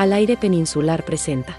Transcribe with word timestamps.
Al 0.00 0.14
aire 0.14 0.38
peninsular 0.38 1.04
presenta. 1.04 1.58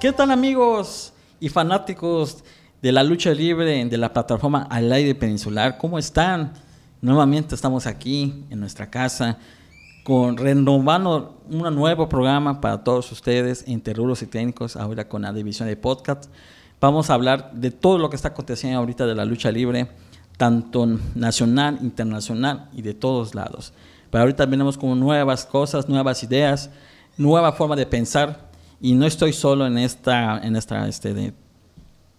¿Qué 0.00 0.10
tal 0.10 0.32
amigos 0.32 1.12
y 1.38 1.50
fanáticos 1.50 2.42
de 2.82 2.90
la 2.90 3.04
lucha 3.04 3.30
libre 3.30 3.84
de 3.84 3.96
la 3.96 4.12
plataforma 4.12 4.66
Al 4.70 4.90
aire 4.90 5.14
peninsular? 5.14 5.78
¿Cómo 5.78 5.96
están? 5.96 6.52
Nuevamente 7.00 7.54
estamos 7.54 7.86
aquí 7.86 8.44
en 8.50 8.58
nuestra 8.58 8.90
casa 8.90 9.38
con 10.02 10.36
renovando 10.36 11.44
un 11.48 11.72
nuevo 11.76 12.08
programa 12.08 12.60
para 12.60 12.82
todos 12.82 13.12
ustedes, 13.12 13.62
interruros 13.68 14.20
y 14.22 14.26
técnicos, 14.26 14.74
ahora 14.74 15.08
con 15.08 15.22
la 15.22 15.32
división 15.32 15.68
de 15.68 15.76
podcast. 15.76 16.24
Vamos 16.80 17.08
a 17.08 17.14
hablar 17.14 17.52
de 17.52 17.70
todo 17.70 17.98
lo 17.98 18.10
que 18.10 18.16
está 18.16 18.30
aconteciendo 18.30 18.80
ahorita 18.80 19.06
de 19.06 19.14
la 19.14 19.24
lucha 19.24 19.52
libre, 19.52 19.86
tanto 20.36 20.88
nacional, 21.14 21.78
internacional 21.82 22.68
y 22.72 22.82
de 22.82 22.94
todos 22.94 23.36
lados. 23.36 23.72
Pero 24.10 24.22
ahorita 24.22 24.46
venimos 24.46 24.78
con 24.78 24.98
nuevas 24.98 25.44
cosas, 25.44 25.88
nuevas 25.88 26.22
ideas, 26.22 26.70
nueva 27.16 27.52
forma 27.52 27.76
de 27.76 27.86
pensar. 27.86 28.48
Y 28.80 28.94
no 28.94 29.06
estoy 29.06 29.32
solo 29.32 29.66
en, 29.66 29.76
esta, 29.78 30.38
en, 30.38 30.56
esta, 30.56 30.86
este, 30.86 31.34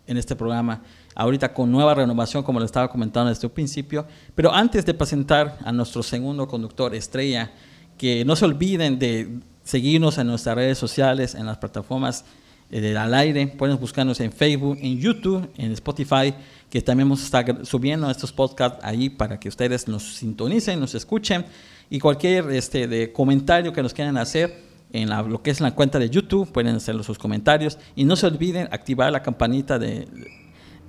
en 0.06 0.18
este 0.18 0.36
programa, 0.36 0.82
ahorita 1.16 1.54
con 1.54 1.72
nueva 1.72 1.94
renovación, 1.94 2.44
como 2.44 2.60
le 2.60 2.66
estaba 2.66 2.90
comentando 2.90 3.30
desde 3.30 3.48
un 3.48 3.54
principio. 3.54 4.06
Pero 4.36 4.54
antes 4.54 4.86
de 4.86 4.94
presentar 4.94 5.58
a 5.64 5.72
nuestro 5.72 6.04
segundo 6.04 6.48
conductor, 6.48 6.94
Estrella, 6.94 7.52
que 7.98 8.26
no 8.26 8.36
se 8.36 8.46
olviden 8.46 9.00
de 9.00 9.40
seguirnos 9.64 10.18
en 10.18 10.28
nuestras 10.28 10.56
redes 10.56 10.78
sociales, 10.78 11.36
en 11.36 11.46
las 11.46 11.58
plataformas 11.58 12.26
eh, 12.72 12.82
del 12.82 12.98
al 12.98 13.14
aire. 13.14 13.48
Pueden 13.48 13.80
buscarnos 13.80 14.20
en 14.20 14.32
Facebook, 14.32 14.78
en 14.82 14.98
YouTube, 14.98 15.50
en 15.58 15.72
Spotify, 15.74 16.34
que 16.70 16.82
también 16.82 17.08
vamos 17.08 17.22
a 17.22 17.26
estar 17.26 17.66
subiendo 17.66 18.10
estos 18.10 18.32
podcasts 18.32 18.80
ahí 18.84 19.10
para 19.10 19.40
que 19.40 19.50
ustedes 19.50 19.88
nos 19.88 20.04
sintonicen, 20.18 20.80
nos 20.80 20.96
escuchen 20.96 21.46
y 21.90 22.00
cualquier 22.00 22.50
este, 22.52 22.88
de 22.88 23.12
comentario 23.12 23.74
que 23.74 23.82
nos 23.82 23.94
quieran 23.94 24.18
hacer 24.18 24.70
en 24.92 25.10
lo 25.10 25.42
que 25.44 25.52
es 25.52 25.62
la 25.62 25.76
cuenta 25.76 26.00
de 26.00 26.10
YouTube, 26.10 26.52
pueden 26.52 26.76
hacer 26.76 27.04
sus 27.04 27.18
comentarios 27.18 27.78
y 27.96 28.06
no 28.06 28.16
se 28.16 28.26
olviden 28.26 28.68
activar 28.72 29.12
la 29.12 29.22
campanita 29.22 29.78
de, 29.78 30.08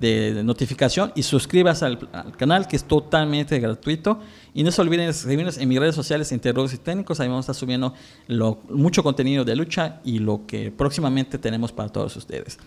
de, 0.01 0.43
notificación 0.43 1.13
y 1.15 1.23
suscríbase 1.23 1.85
al, 1.85 1.99
canal 2.35 2.67
que 2.67 2.75
es 2.75 2.83
totalmente 2.83 3.59
gratuito 3.59 4.19
y 4.53 4.63
no 4.63 4.71
se 4.71 4.81
olviden 4.81 5.13
seguirnos 5.13 5.57
en 5.57 5.69
mis 5.69 5.79
redes 5.79 5.95
sociales 5.95 6.31
Interrogados 6.31 6.73
y 6.73 6.77
Técnicos, 6.77 7.19
ahí 7.19 7.27
vamos 7.27 7.47
a 7.47 7.51
estar 7.51 7.55
subiendo 7.55 7.93
mucho 8.69 9.03
contenido 9.03 9.45
de 9.45 9.55
lucha 9.55 10.01
y 10.03 10.19
lo 10.19 10.45
que 10.45 10.71
próximamente 10.71 11.37
tenemos 11.37 11.71
para 11.71 11.89
todos 11.89 12.15
ustedes. 12.15 12.57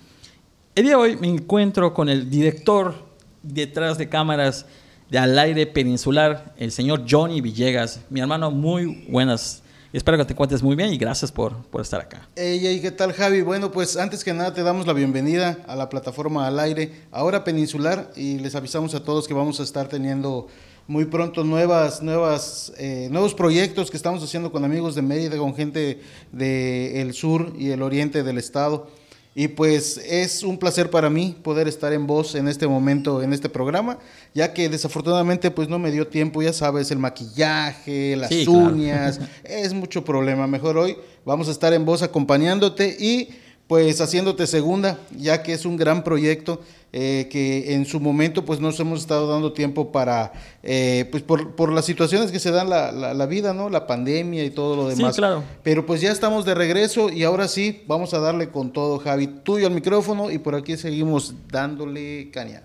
El 0.74 0.84
día 0.84 0.92
de 0.92 0.96
hoy 0.96 1.16
me 1.16 1.28
encuentro 1.28 1.92
con 1.92 2.08
el 2.08 2.30
director 2.30 2.94
detrás 3.42 3.98
de 3.98 4.08
cámaras 4.08 4.66
de 5.10 5.18
Al 5.18 5.38
Aire 5.38 5.66
Peninsular, 5.66 6.54
el 6.56 6.72
señor 6.72 7.04
Johnny 7.08 7.40
Villegas. 7.40 8.00
Mi 8.10 8.20
hermano, 8.20 8.50
muy 8.50 9.04
buenas. 9.08 9.63
Espero 9.94 10.18
que 10.18 10.24
te 10.24 10.32
encuentres 10.32 10.60
muy 10.60 10.74
bien 10.74 10.92
y 10.92 10.98
gracias 10.98 11.30
por, 11.30 11.54
por 11.66 11.80
estar 11.80 12.00
acá. 12.00 12.28
Hey, 12.34 12.80
¿qué 12.82 12.90
tal 12.90 13.12
Javi? 13.12 13.42
Bueno, 13.42 13.70
pues 13.70 13.96
antes 13.96 14.24
que 14.24 14.34
nada 14.34 14.52
te 14.52 14.64
damos 14.64 14.88
la 14.88 14.92
bienvenida 14.92 15.58
a 15.68 15.76
la 15.76 15.88
plataforma 15.88 16.48
Al 16.48 16.58
Aire, 16.58 16.90
ahora 17.12 17.44
Peninsular, 17.44 18.10
y 18.16 18.40
les 18.40 18.56
avisamos 18.56 18.96
a 18.96 19.04
todos 19.04 19.28
que 19.28 19.34
vamos 19.34 19.60
a 19.60 19.62
estar 19.62 19.86
teniendo 19.86 20.48
muy 20.88 21.04
pronto 21.04 21.44
nuevas, 21.44 22.02
nuevas, 22.02 22.72
eh, 22.76 23.06
nuevos 23.12 23.34
proyectos 23.34 23.88
que 23.88 23.96
estamos 23.96 24.20
haciendo 24.24 24.50
con 24.50 24.64
amigos 24.64 24.96
de 24.96 25.02
Mérida, 25.02 25.38
con 25.38 25.54
gente 25.54 26.00
del 26.32 27.14
sur 27.14 27.52
y 27.56 27.70
el 27.70 27.80
oriente 27.80 28.24
del 28.24 28.38
estado. 28.38 28.88
Y 29.36 29.48
pues 29.48 29.98
es 29.98 30.44
un 30.44 30.58
placer 30.58 30.90
para 30.90 31.10
mí 31.10 31.36
poder 31.42 31.66
estar 31.66 31.92
en 31.92 32.06
voz 32.06 32.36
en 32.36 32.46
este 32.46 32.68
momento, 32.68 33.20
en 33.20 33.32
este 33.32 33.48
programa, 33.48 33.98
ya 34.32 34.54
que 34.54 34.68
desafortunadamente 34.68 35.50
pues 35.50 35.68
no 35.68 35.80
me 35.80 35.90
dio 35.90 36.06
tiempo, 36.06 36.40
ya 36.40 36.52
sabes, 36.52 36.92
el 36.92 36.98
maquillaje, 36.98 38.14
las 38.14 38.30
uñas, 38.46 39.18
es 39.44 39.72
mucho 39.72 40.04
problema. 40.04 40.46
Mejor 40.46 40.78
hoy 40.78 40.96
vamos 41.24 41.48
a 41.48 41.50
estar 41.50 41.72
en 41.72 41.84
voz 41.84 42.02
acompañándote 42.02 42.96
y 42.98 43.30
pues 43.66 44.00
haciéndote 44.00 44.46
segunda, 44.46 44.98
ya 45.16 45.42
que 45.42 45.52
es 45.52 45.64
un 45.64 45.76
gran 45.76 46.04
proyecto 46.04 46.60
eh, 46.96 47.26
que 47.28 47.74
en 47.74 47.86
su 47.86 47.98
momento 47.98 48.44
pues 48.44 48.60
nos 48.60 48.78
hemos 48.78 49.00
estado 49.00 49.26
dando 49.26 49.52
tiempo 49.52 49.90
para, 49.90 50.32
eh, 50.62 51.08
pues 51.10 51.24
por, 51.24 51.56
por, 51.56 51.72
las 51.72 51.86
situaciones 51.86 52.30
que 52.30 52.38
se 52.38 52.52
dan 52.52 52.70
la, 52.70 52.92
la, 52.92 53.26
vida, 53.26 53.52
¿no? 53.52 53.68
La 53.68 53.88
pandemia 53.88 54.44
y 54.44 54.50
todo 54.50 54.76
lo 54.76 54.86
demás. 54.86 55.16
Sí, 55.16 55.18
claro. 55.18 55.42
Pero 55.64 55.86
pues 55.86 56.00
ya 56.00 56.12
estamos 56.12 56.44
de 56.44 56.54
regreso 56.54 57.10
y 57.10 57.24
ahora 57.24 57.48
sí, 57.48 57.82
vamos 57.88 58.14
a 58.14 58.20
darle 58.20 58.50
con 58.50 58.72
todo, 58.72 59.00
Javi. 59.00 59.26
Tuyo 59.26 59.66
al 59.66 59.72
micrófono 59.72 60.30
y 60.30 60.38
por 60.38 60.54
aquí 60.54 60.76
seguimos 60.76 61.34
dándole 61.50 62.30
caña. 62.30 62.62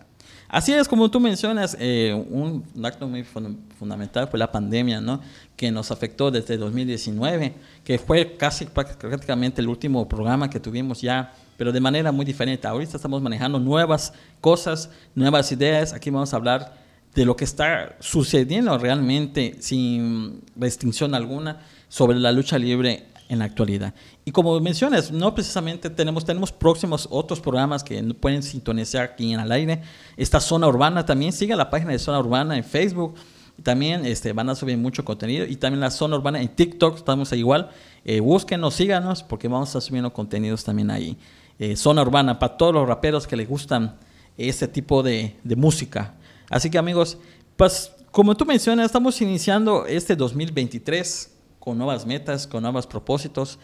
Así 0.50 0.74
es, 0.74 0.88
como 0.88 1.12
tú 1.12 1.20
mencionas, 1.20 1.78
eh, 1.80 2.12
un 2.32 2.66
acto 2.84 3.08
muy 3.08 3.24
fundamental 3.24 4.28
fue 4.28 4.40
la 4.40 4.52
pandemia, 4.52 5.00
¿no? 5.00 5.22
Que 5.56 5.72
nos 5.72 5.92
afectó 5.92 6.32
desde 6.32 6.58
2019, 6.58 7.54
que 7.84 8.00
fue 8.00 8.36
casi 8.36 8.66
prácticamente 8.66 9.62
el 9.62 9.68
último 9.68 10.10
programa 10.10 10.50
que 10.50 10.60
tuvimos 10.60 11.02
ya, 11.02 11.36
pero 11.56 11.72
de 11.72 11.80
manera 11.80 12.12
muy 12.12 12.26
diferente. 12.26 12.68
Ahorita 12.68 12.98
estamos 12.98 13.22
manejando 13.22 13.60
nuevas 13.60 14.12
cosas, 14.42 14.90
nuevas 15.14 15.52
ideas. 15.52 15.94
Aquí 15.94 16.10
vamos 16.10 16.34
a 16.34 16.38
hablar 16.38 16.74
de 17.14 17.26
lo 17.26 17.36
que 17.36 17.44
está 17.44 17.96
sucediendo 18.00 18.76
realmente 18.80 19.58
sin 19.60 20.42
restricción 20.56 21.14
alguna 21.14 21.62
sobre 21.90 22.18
la 22.18 22.32
lucha 22.32 22.58
libre 22.58 23.06
en 23.30 23.40
la 23.40 23.46
actualidad. 23.46 23.94
Y 24.26 24.32
como 24.32 24.60
mencionas, 24.60 25.12
no 25.12 25.34
precisamente 25.34 25.90
tenemos, 25.90 26.26
tenemos 26.26 26.52
próximos 26.52 27.08
otros 27.10 27.40
programas 27.40 27.84
que 27.84 28.04
pueden 28.16 28.44
sintonizar 28.44 29.04
aquí 29.04 29.32
en 29.32 29.40
el 29.40 29.52
aire. 29.52 29.82
Esta 30.18 30.42
zona 30.42 30.68
urbana 30.68 31.06
también, 31.06 31.32
sigue 31.32 31.56
la 31.56 31.70
página 31.70 31.92
de 31.92 32.00
zona 32.00 32.20
urbana 32.20 32.58
en 32.58 32.64
Facebook. 32.64 33.16
También 33.64 34.06
este, 34.06 34.34
van 34.34 34.50
a 34.50 34.56
subir 34.56 34.78
mucho 34.78 35.06
contenido. 35.06 35.46
Y 35.46 35.56
también 35.56 35.80
la 35.80 35.92
zona 35.92 36.18
urbana 36.18 36.42
en 36.42 36.50
TikTok, 36.50 36.98
estamos 36.98 37.32
igual. 37.34 37.70
Eh, 38.04 38.20
búsquenos, 38.20 38.74
síganos, 38.74 39.24
porque 39.24 39.48
vamos 39.48 39.76
a 39.76 39.82
subiendo 39.82 40.12
contenidos 40.12 40.64
también 40.64 40.90
ahí. 40.90 41.18
Eh, 41.60 41.76
zona 41.76 42.02
urbana, 42.02 42.40
para 42.40 42.58
todos 42.58 42.74
los 42.74 42.88
raperos 42.88 43.28
que 43.28 43.36
les 43.36 43.48
gustan 43.48 43.96
este 44.38 44.68
tipo 44.68 45.04
de 45.04 45.36
música. 45.56 46.16
Así 46.50 46.70
que 46.70 46.78
amigos, 46.78 47.18
pues 47.56 47.92
como 48.12 48.36
tú 48.36 48.46
mencionas, 48.46 48.88
estamos 48.88 49.22
iniciando 49.22 49.86
este 49.86 50.16
2023 50.16 51.39
con 51.70 51.78
nuevas 51.78 52.08
metas, 52.08 52.48
con 52.48 52.64
nuevos 52.64 52.88
propósitos, 52.88 53.60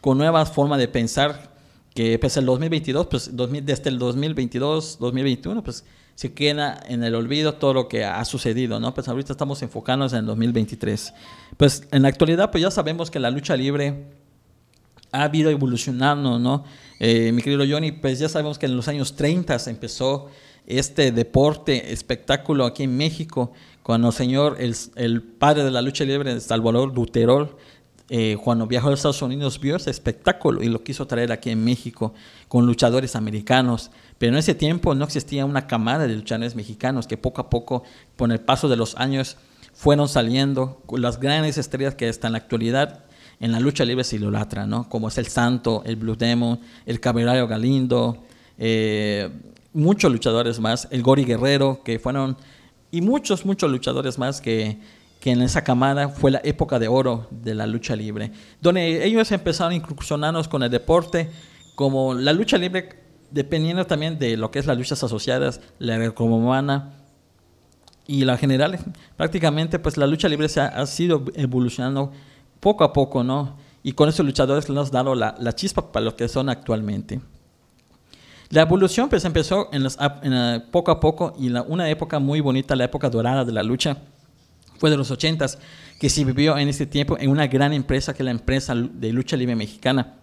con 0.00 0.16
nuevas 0.16 0.48
formas 0.52 0.78
de 0.78 0.86
pensar, 0.86 1.50
que 1.92 2.16
pues 2.16 2.36
el 2.36 2.46
2022, 2.46 3.08
pues 3.08 3.30
desde 3.64 3.88
el 3.88 3.98
2022, 3.98 4.98
2021, 5.00 5.64
pues 5.64 5.84
se 6.14 6.32
queda 6.32 6.80
en 6.86 7.02
el 7.02 7.16
olvido 7.16 7.54
todo 7.54 7.74
lo 7.74 7.88
que 7.88 8.04
ha 8.04 8.24
sucedido, 8.24 8.78
¿no? 8.78 8.94
Pues 8.94 9.08
ahorita 9.08 9.32
estamos 9.32 9.60
enfocándonos 9.62 10.12
en 10.12 10.20
el 10.20 10.26
2023. 10.26 11.12
Pues 11.56 11.82
en 11.90 12.02
la 12.02 12.08
actualidad, 12.08 12.52
pues 12.52 12.62
ya 12.62 12.70
sabemos 12.70 13.10
que 13.10 13.18
la 13.18 13.28
lucha 13.32 13.56
libre 13.56 14.04
ha 15.10 15.24
habido 15.24 15.50
evolucionando, 15.50 16.38
¿no? 16.38 16.62
Eh, 17.00 17.32
mi 17.32 17.42
querido 17.42 17.64
Johnny, 17.68 17.90
pues 17.90 18.20
ya 18.20 18.28
sabemos 18.28 18.56
que 18.56 18.66
en 18.66 18.76
los 18.76 18.86
años 18.86 19.16
30 19.16 19.56
empezó 19.66 20.28
este 20.64 21.10
deporte, 21.10 21.92
espectáculo 21.92 22.66
aquí 22.66 22.84
en 22.84 22.96
México, 22.96 23.52
cuando 23.88 24.08
el 24.08 24.12
señor, 24.12 24.58
el, 24.58 25.22
padre 25.22 25.64
de 25.64 25.70
la 25.70 25.80
lucha 25.80 26.04
libre, 26.04 26.38
Salvador 26.40 26.94
Luterol, 26.94 27.56
eh, 28.10 28.36
cuando 28.44 28.66
viajó 28.66 28.90
a 28.90 28.92
Estados 28.92 29.22
Unidos, 29.22 29.58
vio 29.58 29.76
ese 29.76 29.88
espectáculo 29.90 30.62
y 30.62 30.68
lo 30.68 30.84
quiso 30.84 31.06
traer 31.06 31.32
aquí 31.32 31.48
en 31.48 31.64
México 31.64 32.12
con 32.48 32.66
luchadores 32.66 33.16
americanos. 33.16 33.90
Pero 34.18 34.34
en 34.34 34.40
ese 34.40 34.54
tiempo 34.54 34.94
no 34.94 35.06
existía 35.06 35.46
una 35.46 35.66
camada 35.66 36.06
de 36.06 36.14
luchadores 36.16 36.54
mexicanos 36.54 37.06
que 37.06 37.16
poco 37.16 37.40
a 37.40 37.48
poco, 37.48 37.82
con 38.18 38.30
el 38.30 38.40
paso 38.40 38.68
de 38.68 38.76
los 38.76 38.94
años, 38.96 39.38
fueron 39.72 40.06
saliendo 40.06 40.82
las 40.92 41.18
grandes 41.18 41.56
estrellas 41.56 41.94
que 41.94 42.10
hasta 42.10 42.26
en 42.26 42.34
la 42.34 42.40
actualidad 42.40 43.06
en 43.40 43.52
la 43.52 43.58
lucha 43.58 43.86
libre 43.86 44.04
se 44.04 44.16
idolatran, 44.16 44.68
¿no? 44.68 44.86
Como 44.90 45.08
es 45.08 45.16
el 45.16 45.28
Santo, 45.28 45.82
el 45.86 45.96
Blue 45.96 46.14
Demon, 46.14 46.60
el 46.84 47.00
Caballero 47.00 47.48
Galindo, 47.48 48.22
eh, 48.58 49.30
muchos 49.72 50.12
luchadores 50.12 50.60
más, 50.60 50.88
el 50.90 51.02
Gori 51.02 51.24
Guerrero, 51.24 51.80
que 51.82 51.98
fueron 51.98 52.36
y 52.90 53.00
muchos, 53.00 53.44
muchos 53.44 53.70
luchadores 53.70 54.18
más 54.18 54.40
que, 54.40 54.78
que 55.20 55.30
en 55.30 55.42
esa 55.42 55.64
camada 55.64 56.08
fue 56.08 56.30
la 56.30 56.40
época 56.44 56.78
de 56.78 56.88
oro 56.88 57.26
de 57.30 57.54
la 57.54 57.66
lucha 57.66 57.96
libre, 57.96 58.32
donde 58.60 59.04
ellos 59.04 59.30
empezaron 59.32 59.72
a 59.72 59.76
incursionarnos 59.76 60.48
con 60.48 60.62
el 60.62 60.70
deporte, 60.70 61.30
como 61.74 62.14
la 62.14 62.32
lucha 62.32 62.56
libre, 62.56 62.88
dependiendo 63.30 63.86
también 63.86 64.18
de 64.18 64.36
lo 64.36 64.50
que 64.50 64.58
es 64.58 64.66
las 64.66 64.78
luchas 64.78 65.02
asociadas, 65.02 65.60
la 65.78 65.98
romana 66.10 66.94
y 68.06 68.24
la 68.24 68.36
general, 68.38 68.78
prácticamente 69.16 69.78
pues 69.78 69.96
la 69.96 70.06
lucha 70.06 70.28
libre 70.28 70.48
se 70.48 70.60
ha, 70.60 70.68
ha, 70.68 70.86
sido 70.86 71.24
evolucionando 71.34 72.12
poco 72.60 72.84
a 72.84 72.92
poco, 72.92 73.22
¿no? 73.22 73.56
Y 73.82 73.92
con 73.92 74.08
esos 74.08 74.24
luchadores 74.24 74.68
les 74.68 74.78
han 74.78 74.90
dado 74.90 75.14
la, 75.14 75.34
la 75.38 75.54
chispa 75.54 75.92
para 75.92 76.04
lo 76.04 76.16
que 76.16 76.26
son 76.28 76.48
actualmente. 76.48 77.20
La 78.50 78.62
evolución 78.62 79.08
pues 79.08 79.24
empezó 79.24 79.68
en 79.72 79.86
en, 80.22 80.62
poco 80.70 80.90
a 80.90 81.00
poco 81.00 81.34
y 81.38 81.50
una 81.50 81.90
época 81.90 82.18
muy 82.18 82.40
bonita, 82.40 82.74
la 82.76 82.84
época 82.84 83.10
dorada 83.10 83.44
de 83.44 83.52
la 83.52 83.62
lucha, 83.62 83.98
fue 84.78 84.90
de 84.90 84.96
los 84.96 85.10
80 85.10 85.46
que 86.00 86.08
se 86.08 86.24
vivió 86.24 86.56
en 86.56 86.68
este 86.68 86.86
tiempo 86.86 87.18
en 87.18 87.30
una 87.30 87.46
gran 87.46 87.72
empresa 87.72 88.14
que 88.14 88.22
es 88.22 88.24
la 88.24 88.30
empresa 88.30 88.74
de 88.74 89.12
lucha 89.12 89.36
libre 89.36 89.56
mexicana 89.56 90.14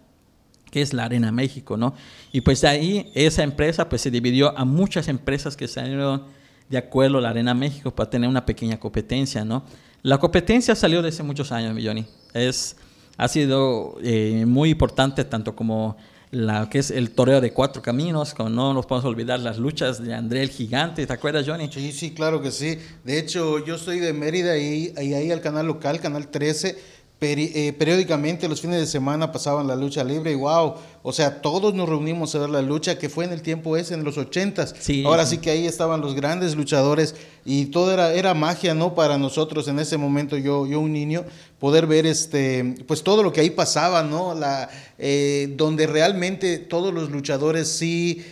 que 0.71 0.81
es 0.81 0.93
la 0.93 1.05
Arena 1.05 1.31
México, 1.31 1.77
¿no? 1.77 1.93
Y 2.33 2.41
pues 2.41 2.61
de 2.61 2.67
ahí 2.67 3.11
esa 3.13 3.43
empresa 3.43 3.87
pues 3.87 4.01
se 4.01 4.11
dividió 4.11 4.57
a 4.57 4.65
muchas 4.65 5.07
empresas 5.07 5.55
que 5.55 5.67
salieron 5.67 6.23
de 6.69 6.77
acuerdo 6.77 7.19
a 7.19 7.21
la 7.21 7.29
Arena 7.29 7.53
México 7.53 7.95
para 7.95 8.09
tener 8.09 8.27
una 8.27 8.45
pequeña 8.45 8.77
competencia, 8.77 9.45
¿no? 9.45 9.63
La 10.01 10.17
competencia 10.17 10.75
salió 10.75 11.01
desde 11.01 11.23
muchos 11.23 11.51
años, 11.51 11.73
Milloni. 11.73 12.05
Es 12.33 12.75
ha 13.17 13.27
sido 13.27 13.95
eh, 14.03 14.43
muy 14.45 14.71
importante 14.71 15.23
tanto 15.23 15.55
como 15.55 15.95
la 16.35 16.69
que 16.69 16.79
es 16.79 16.91
el 16.91 17.11
toreo 17.11 17.39
de 17.39 17.53
cuatro 17.53 17.81
caminos, 17.81 18.33
como 18.33 18.49
no 18.49 18.73
nos 18.73 18.85
podemos 18.85 19.09
olvidar 19.09 19.39
las 19.39 19.57
luchas 19.57 20.03
de 20.03 20.13
André 20.13 20.43
el 20.43 20.49
Gigante, 20.49 21.07
¿te 21.07 21.13
acuerdas 21.13 21.47
Johnny? 21.47 21.69
Sí, 21.71 21.93
sí, 21.93 22.13
claro 22.13 22.41
que 22.41 22.51
sí. 22.51 22.77
De 23.05 23.17
hecho, 23.17 23.63
yo 23.63 23.77
soy 23.77 23.99
de 23.99 24.11
Mérida 24.11 24.57
y, 24.57 24.93
y 25.01 25.13
ahí 25.13 25.31
al 25.31 25.39
canal 25.39 25.65
local, 25.65 26.01
Canal 26.01 26.27
13, 26.27 26.77
eh, 27.21 27.73
periódicamente 27.79 28.47
los 28.49 28.61
fines 28.61 28.79
de 28.79 28.85
semana 28.85 29.31
pasaban 29.31 29.65
la 29.67 29.75
lucha 29.75 30.03
libre 30.03 30.31
y 30.31 30.35
wow, 30.35 30.75
o 31.07 31.13
sea, 31.13 31.39
todos 31.39 31.75
nos 31.75 31.87
reunimos 31.87 32.33
a 32.33 32.39
ver 32.39 32.49
la 32.49 32.63
lucha 32.63 32.97
que 32.97 33.09
fue 33.09 33.25
en 33.25 33.31
el 33.31 33.43
tiempo 33.43 33.77
ese, 33.77 33.93
en 33.93 34.03
los 34.03 34.17
ochentas. 34.17 34.73
Ahora 35.05 35.27
sí 35.27 35.37
que 35.37 35.51
ahí 35.51 35.67
estaban 35.67 36.01
los 36.01 36.15
grandes 36.15 36.55
luchadores 36.55 37.13
y 37.45 37.67
todo 37.67 37.93
era, 37.93 38.11
era 38.11 38.33
magia, 38.33 38.73
¿no? 38.73 38.95
Para 38.95 39.19
nosotros 39.19 39.67
en 39.67 39.77
ese 39.77 39.97
momento, 39.97 40.35
yo, 40.35 40.65
yo 40.65 40.79
un 40.79 40.93
niño, 40.93 41.23
poder 41.59 41.85
ver 41.85 42.07
este, 42.07 42.75
pues 42.87 43.03
todo 43.03 43.21
lo 43.21 43.31
que 43.31 43.41
ahí 43.41 43.51
pasaba, 43.51 44.01
¿no? 44.01 44.33
La, 44.33 44.67
eh, 44.97 45.53
donde 45.55 45.87
realmente 45.87 46.57
todos 46.57 46.93
los 46.93 47.11
luchadores 47.11 47.67
sí 47.67 48.25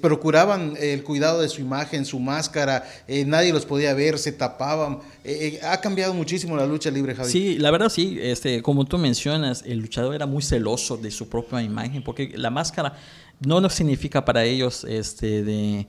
procuraban 0.00 0.74
el 0.78 1.02
cuidado 1.04 1.40
de 1.40 1.48
su 1.48 1.60
imagen, 1.60 2.04
su 2.04 2.18
máscara, 2.18 2.84
eh, 3.06 3.24
nadie 3.24 3.52
los 3.52 3.64
podía 3.64 3.94
ver, 3.94 4.18
se 4.18 4.32
tapaban. 4.32 4.98
Eh, 5.24 5.60
ha 5.62 5.80
cambiado 5.80 6.12
muchísimo 6.14 6.56
la 6.56 6.66
lucha 6.66 6.90
libre, 6.90 7.14
Javi. 7.14 7.30
Sí, 7.30 7.58
la 7.58 7.70
verdad 7.70 7.88
sí, 7.88 8.18
este, 8.20 8.60
como 8.62 8.84
tú 8.84 8.98
mencionas, 8.98 9.62
el 9.66 9.78
luchador 9.78 10.14
era 10.14 10.26
muy 10.26 10.42
celoso 10.42 10.96
de 10.96 11.10
su 11.10 11.28
propia 11.28 11.62
imagen, 11.62 12.02
porque 12.12 12.36
la 12.36 12.50
máscara 12.50 12.94
no 13.40 13.60
nos 13.60 13.72
significa 13.72 14.22
para 14.22 14.44
ellos 14.44 14.84
este, 14.84 15.42
de 15.42 15.88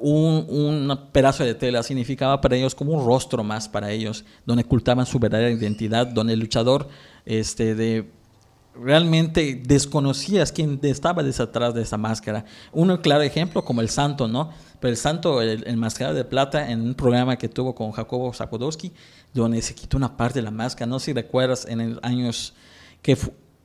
un, 0.00 0.46
un, 0.48 0.98
pedazo 1.12 1.44
de 1.44 1.54
tela 1.54 1.82
significaba 1.82 2.40
para 2.40 2.56
ellos 2.56 2.74
como 2.74 2.92
un 2.92 3.04
rostro 3.04 3.44
más 3.44 3.68
para 3.68 3.90
ellos, 3.90 4.24
donde 4.46 4.64
ocultaban 4.64 5.04
su 5.04 5.18
verdadera 5.18 5.50
identidad, 5.50 6.06
donde 6.06 6.32
el 6.32 6.40
luchador 6.40 6.88
este, 7.26 7.74
de, 7.74 8.10
realmente 8.74 9.60
desconocías 9.62 10.52
quién 10.52 10.80
estaba 10.82 11.22
detrás 11.22 11.74
de 11.74 11.82
esa 11.82 11.98
máscara. 11.98 12.46
Un 12.72 12.96
claro 12.96 13.22
ejemplo 13.22 13.62
como 13.62 13.82
el 13.82 13.90
santo, 13.90 14.26
¿no? 14.26 14.50
Pero 14.80 14.90
el 14.90 14.96
santo, 14.96 15.42
el, 15.42 15.64
el 15.66 16.14
de 16.14 16.24
plata, 16.24 16.70
en 16.70 16.80
un 16.80 16.94
programa 16.94 17.36
que 17.36 17.50
tuvo 17.50 17.74
con 17.74 17.92
Jacobo 17.92 18.32
Zapodowski, 18.32 18.90
donde 19.34 19.60
se 19.60 19.74
quitó 19.74 19.98
una 19.98 20.16
parte 20.16 20.38
de 20.38 20.44
la 20.44 20.50
máscara, 20.50 20.88
no 20.88 20.98
sé 20.98 21.06
si 21.06 21.12
recuerdas 21.12 21.66
en 21.68 21.82
el 21.82 22.00
años 22.02 22.54
que 23.02 23.18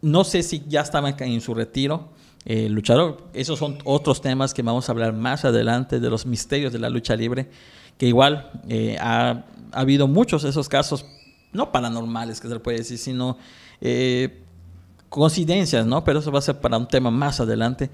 no 0.08 0.24
sé 0.24 0.42
si 0.42 0.64
ya 0.68 0.82
estaba 0.82 1.10
en 1.10 1.42
su 1.42 1.54
retiro, 1.54 2.10
eh, 2.46 2.70
luchador. 2.70 3.28
Esos 3.34 3.60
son 3.60 3.78
otros 3.84 4.22
temas 4.22 4.54
que 4.54 4.62
vamos 4.62 4.88
a 4.88 4.94
hablar 4.94 5.12
más 5.12 5.44
adelante 5.44 6.00
de 6.00 6.10
los 6.10 6.26
misterios 6.26 6.72
de 6.72 6.80
la 6.80 6.90
lucha 6.90 7.16
libre, 7.16 7.50
que 7.98 8.08
igual 8.08 8.50
eh, 8.70 8.98
ha, 9.02 9.44
habido 9.74 10.08
muchos 10.08 10.44
de 10.44 10.50
esos 10.50 10.70
casos, 10.70 11.06
no 11.52 11.74
paranormales 11.74 12.40
que 12.40 12.48
se 12.48 12.54
le 12.54 12.62
puede 12.62 12.78
decir, 12.78 12.98
sino 12.98 13.38
eh, 13.82 14.44
coincidencias, 15.10 15.86
¿no? 15.86 16.06
Pero 16.06 16.20
eso 16.20 16.32
va 16.32 16.40
a 16.40 16.42
ser 16.42 16.62
para 16.62 16.78
un 16.78 16.88
tema 16.88 17.12
más 17.12 17.42
adelante. 17.42 17.90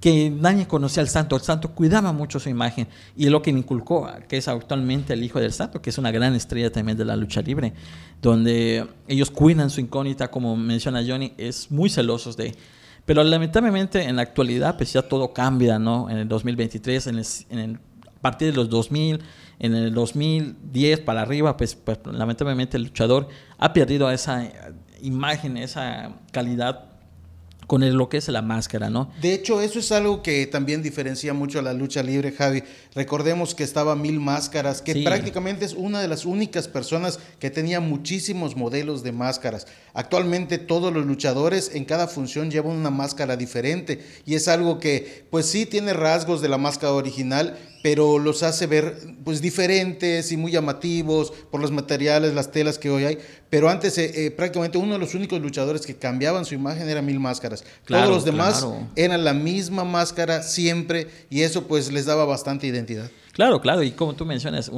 Que 0.00 0.30
nadie 0.30 0.66
conocía 0.66 1.02
al 1.02 1.08
santo, 1.08 1.36
el 1.36 1.42
santo 1.42 1.70
cuidaba 1.70 2.12
mucho 2.12 2.38
su 2.38 2.48
imagen. 2.48 2.86
Y 3.16 3.24
es 3.24 3.30
lo 3.30 3.40
que 3.40 3.50
inculcó, 3.50 4.10
que 4.28 4.36
es 4.36 4.48
actualmente 4.48 5.14
el 5.14 5.22
hijo 5.22 5.40
del 5.40 5.52
santo, 5.52 5.80
que 5.80 5.90
es 5.90 5.98
una 5.98 6.10
gran 6.10 6.34
estrella 6.34 6.70
también 6.70 6.98
de 6.98 7.04
la 7.04 7.16
lucha 7.16 7.40
libre, 7.40 7.72
donde 8.20 8.86
ellos 9.08 9.30
cuidan 9.30 9.70
su 9.70 9.80
incógnita, 9.80 10.30
como 10.30 10.56
menciona 10.56 11.02
Johnny, 11.06 11.32
es 11.38 11.70
muy 11.70 11.88
celosos 11.88 12.36
de, 12.36 12.54
pero 13.06 13.22
lamentablemente 13.22 14.02
en 14.02 14.16
la 14.16 14.22
actualidad 14.22 14.76
pues 14.76 14.92
ya 14.92 15.02
todo 15.02 15.32
cambia, 15.32 15.78
¿no? 15.78 16.08
En 16.08 16.16
el 16.18 16.28
2023, 16.28 17.06
en 17.06 17.58
el, 17.58 17.78
a 18.06 18.20
partir 18.20 18.50
de 18.50 18.56
los 18.56 18.68
2000, 18.70 19.20
en 19.58 19.74
el 19.74 19.92
2010 19.94 21.00
para 21.00 21.22
arriba, 21.22 21.56
pues, 21.56 21.74
pues 21.74 21.98
lamentablemente 22.04 22.76
el 22.76 22.84
luchador 22.84 23.28
ha 23.58 23.72
perdido 23.72 24.10
esa 24.10 24.50
imagen, 25.02 25.56
esa 25.56 26.12
calidad 26.32 26.93
con 27.66 27.96
lo 27.96 28.08
que 28.08 28.18
es 28.18 28.28
la 28.28 28.42
máscara, 28.42 28.90
¿no? 28.90 29.10
De 29.20 29.34
hecho, 29.34 29.60
eso 29.60 29.78
es 29.78 29.92
algo 29.92 30.22
que 30.22 30.46
también 30.46 30.82
diferencia 30.82 31.34
mucho 31.34 31.58
a 31.58 31.62
la 31.62 31.72
lucha 31.72 32.02
libre, 32.02 32.32
Javi. 32.32 32.62
Recordemos 32.94 33.54
que 33.54 33.64
estaba 33.64 33.96
Mil 33.96 34.20
Máscaras, 34.20 34.82
que 34.82 35.02
prácticamente 35.02 35.64
es 35.64 35.74
una 35.74 36.00
de 36.00 36.08
las 36.08 36.24
únicas 36.24 36.68
personas 36.68 37.18
que 37.38 37.50
tenía 37.50 37.80
muchísimos 37.80 38.56
modelos 38.56 39.02
de 39.02 39.12
máscaras. 39.12 39.66
Actualmente 39.92 40.58
todos 40.58 40.92
los 40.92 41.06
luchadores 41.06 41.70
en 41.74 41.84
cada 41.84 42.08
función 42.08 42.50
llevan 42.50 42.72
una 42.72 42.90
máscara 42.90 43.36
diferente 43.36 44.04
y 44.26 44.34
es 44.34 44.48
algo 44.48 44.78
que 44.78 45.26
pues 45.30 45.46
sí 45.46 45.66
tiene 45.66 45.92
rasgos 45.92 46.40
de 46.40 46.48
la 46.48 46.58
máscara 46.58 46.92
original, 46.92 47.56
pero 47.84 48.18
los 48.18 48.42
hace 48.42 48.66
ver 48.66 48.96
pues 49.24 49.42
diferentes 49.42 50.32
y 50.32 50.38
muy 50.38 50.50
llamativos 50.50 51.30
por 51.50 51.60
los 51.60 51.70
materiales, 51.70 52.32
las 52.32 52.50
telas 52.50 52.78
que 52.78 52.88
hoy 52.88 53.04
hay. 53.04 53.18
Pero 53.50 53.68
antes 53.68 53.98
eh, 53.98 54.24
eh, 54.24 54.30
prácticamente 54.30 54.78
uno 54.78 54.94
de 54.94 54.98
los 54.98 55.14
únicos 55.14 55.38
luchadores 55.38 55.84
que 55.84 55.94
cambiaban 55.94 56.46
su 56.46 56.54
imagen 56.54 56.88
era 56.88 57.02
Mil 57.02 57.20
Máscaras. 57.20 57.62
Todos 57.86 58.08
los 58.08 58.24
demás 58.24 58.66
eran 58.96 59.22
la 59.22 59.34
misma 59.34 59.84
máscara 59.84 60.42
siempre 60.42 61.08
y 61.28 61.42
eso 61.42 61.64
pues 61.64 61.92
les 61.92 62.06
daba 62.06 62.24
bastante 62.24 62.66
identidad. 62.66 63.10
Claro, 63.32 63.60
claro, 63.60 63.82
y 63.82 63.90
como 63.90 64.14
tú 64.14 64.24
mencionas, 64.24 64.70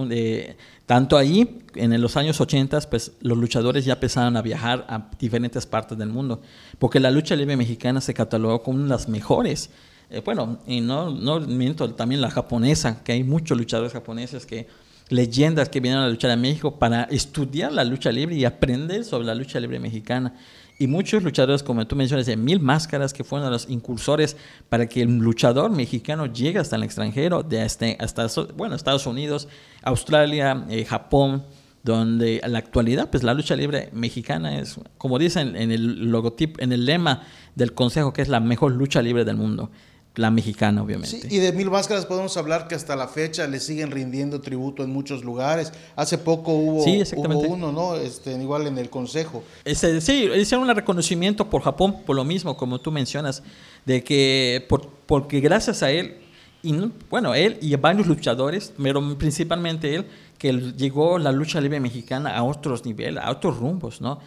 tanto 0.87 1.17
ahí, 1.17 1.61
en 1.77 2.01
los 2.01 2.17
años 2.17 2.41
80, 2.41 2.81
pues 2.91 3.13
los 3.21 3.39
luchadores 3.39 3.85
ya 3.85 3.93
empezaron 3.93 4.37
a 4.37 4.43
viajar 4.43 4.85
a 4.89 5.11
diferentes 5.17 5.65
partes 5.65 5.97
del 5.97 6.09
mundo, 6.09 6.41
porque 6.81 6.99
la 6.99 7.13
lucha 7.13 7.37
libre 7.37 7.57
mexicana 7.57 8.01
se 8.01 8.15
catalogó 8.15 8.65
como 8.65 8.79
una 8.79 8.87
de 8.87 8.91
las 8.91 9.09
mejores 9.09 9.71
eh, 10.11 10.23
bueno, 10.25 10.59
y 10.67 10.81
no, 10.81 11.11
no 11.11 11.41
miento, 11.41 11.93
también 11.95 12.21
la 12.21 12.31
japonesa, 12.31 13.03
que 13.03 13.13
hay 13.13 13.25
muchos 13.25 13.59
luchadores 13.59 13.93
japoneses 13.93 14.47
que 14.47 14.67
leyendas 15.09 15.69
que 15.69 15.81
vienen 15.81 16.01
a 16.01 16.09
luchar 16.09 16.31
a 16.31 16.37
México 16.37 16.79
para 16.79 17.05
estudiar 17.05 17.73
la 17.73 17.85
lucha 17.85 18.11
libre 18.11 18.37
y 18.37 18.45
aprender 18.45 19.05
sobre 19.05 19.27
la 19.27 19.35
lucha 19.35 19.61
libre 19.61 19.79
mexicana. 19.79 20.35
Y 20.79 20.89
muchos 20.89 21.23
luchadores, 21.23 21.63
como 21.63 21.87
tú 21.87 21.97
mencionas, 21.97 22.27
de 22.27 22.37
Mil 22.37 22.61
Máscaras, 22.61 23.15
que 23.15 23.25
fueron 23.25 23.51
los 23.51 23.69
incursores 23.71 24.37
para 24.69 24.87
que 24.87 25.03
el 25.03 25.17
luchador 25.17 25.71
mexicano 25.71 26.27
llegue 26.27 26.59
hasta 26.59 26.77
el 26.77 26.83
extranjero, 26.83 27.43
de 27.43 27.65
este, 27.65 27.97
hasta, 27.99 28.27
bueno, 28.57 28.75
Estados 28.75 29.07
Unidos, 29.07 29.49
Australia, 29.83 30.67
eh, 30.69 30.85
Japón, 30.85 31.45
donde 31.83 32.41
en 32.43 32.53
la 32.53 32.59
actualidad, 32.59 33.11
pues 33.11 33.23
la 33.23 33.33
lucha 33.33 33.57
libre 33.57 33.89
mexicana 33.93 34.59
es, 34.59 34.79
como 34.99 35.19
dicen 35.19 35.57
en 35.57 35.71
el 35.71 36.11
logotipo, 36.11 36.61
en 36.61 36.73
el 36.73 36.85
lema 36.85 37.23
del 37.55 37.73
consejo, 37.73 38.13
que 38.13 38.23
es 38.23 38.29
la 38.29 38.41
mejor 38.41 38.73
lucha 38.73 39.01
libre 39.01 39.25
del 39.25 39.37
mundo 39.37 39.71
la 40.17 40.31
mexicana, 40.31 40.83
obviamente. 40.83 41.21
Sí, 41.21 41.29
y 41.31 41.39
de 41.39 41.53
Mil 41.53 41.71
Máscaras 41.71 42.07
podemos 42.07 42.37
hablar 42.37 42.69
que 42.69 42.75
hasta 42.75 42.97
la 42.97 43.07
fecha 43.07 43.47
le 43.47 43.61
siguen 43.61 43.91
rindiendo 43.91 44.41
tributo 44.41 44.83
en 44.83 44.91
muchos 44.91 45.23
lugares. 45.23 45.73
Hace 45.95 46.17
poco 46.17 46.53
hubo, 46.53 46.85
uno, 47.49 47.71
¿no? 47.71 47.97
Este, 47.97 48.33
igual 48.33 48.67
en 48.67 48.79
el 48.79 48.89
Consejo. 48.89 49.45
Este, 49.65 50.01
sí, 50.01 50.29
hicieron 50.35 50.69
un 50.69 50.75
reconocimiento 50.75 51.49
por 51.49 51.63
Japón, 51.63 51.99
por 52.07 52.17
lo 52.17 52.25
mismo, 52.25 52.57
como 52.57 52.81
tú 52.81 52.91
mencionas, 52.91 53.43
de 53.85 54.03
que 54.03 54.65
por, 54.69 54.89
porque 55.07 55.41
gracias 55.41 55.83
a 55.83 55.91
él, 55.91 56.17
y 56.63 56.75
bueno, 57.11 57.35
él 57.35 57.59
y 57.61 57.77
varios 57.77 58.07
luchadores, 58.07 58.73
pero 58.83 59.19
principalmente 59.19 59.95
él, 59.95 60.07
que 60.39 60.53
llegó 60.53 61.19
la 61.19 61.31
lucha 61.31 61.61
libre 61.61 61.79
mexicana 61.79 62.35
a 62.35 62.43
otros 62.43 62.87
niveles, 62.87 63.23
a 63.23 63.31
otros 63.31 63.59
rumbos, 63.59 64.01
¿no? 64.01 64.19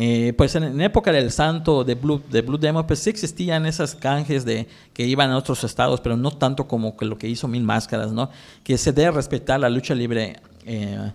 Eh, 0.00 0.32
pues 0.34 0.54
en, 0.54 0.80
época 0.80 1.10
del 1.10 1.32
santo 1.32 1.82
de 1.82 1.96
Blue, 1.96 2.22
de 2.30 2.42
Blue 2.42 2.60
pues 2.86 3.00
sí 3.00 3.10
existían 3.10 3.66
esas 3.66 3.96
canjes 3.96 4.44
de 4.44 4.68
que 4.92 5.04
iban 5.04 5.32
a 5.32 5.36
otros 5.36 5.64
estados, 5.64 6.00
pero 6.00 6.16
no 6.16 6.30
tanto 6.30 6.68
como 6.68 6.96
que 6.96 7.04
lo 7.04 7.18
que 7.18 7.28
hizo 7.28 7.48
Mil 7.48 7.64
Máscaras, 7.64 8.12
¿no? 8.12 8.30
Que 8.62 8.78
se 8.78 8.92
debe 8.92 9.10
respetar 9.10 9.58
la 9.58 9.68
lucha 9.68 9.96
libre 9.96 10.36
eh, 10.66 11.10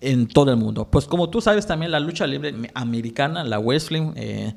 en 0.00 0.28
todo 0.28 0.52
el 0.52 0.56
mundo. 0.56 0.86
Pues 0.88 1.06
como 1.06 1.30
tú 1.30 1.40
sabes 1.40 1.66
también 1.66 1.90
la 1.90 1.98
lucha 1.98 2.24
libre 2.28 2.54
americana, 2.74 3.42
la 3.42 3.58
wrestling, 3.58 4.12
eh, 4.14 4.54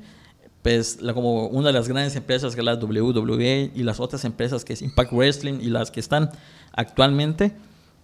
pues 0.62 1.00
como 1.12 1.48
una 1.48 1.66
de 1.66 1.72
las 1.72 1.88
grandes 1.88 2.14
empresas 2.14 2.54
que 2.54 2.60
es 2.60 2.64
la 2.64 2.74
WWE 2.74 3.72
y 3.74 3.82
las 3.82 3.98
otras 3.98 4.24
empresas 4.24 4.64
que 4.64 4.74
es 4.74 4.82
Impact 4.82 5.12
Wrestling 5.12 5.58
y 5.60 5.70
las 5.70 5.90
que 5.90 5.98
están 5.98 6.30
actualmente, 6.70 7.50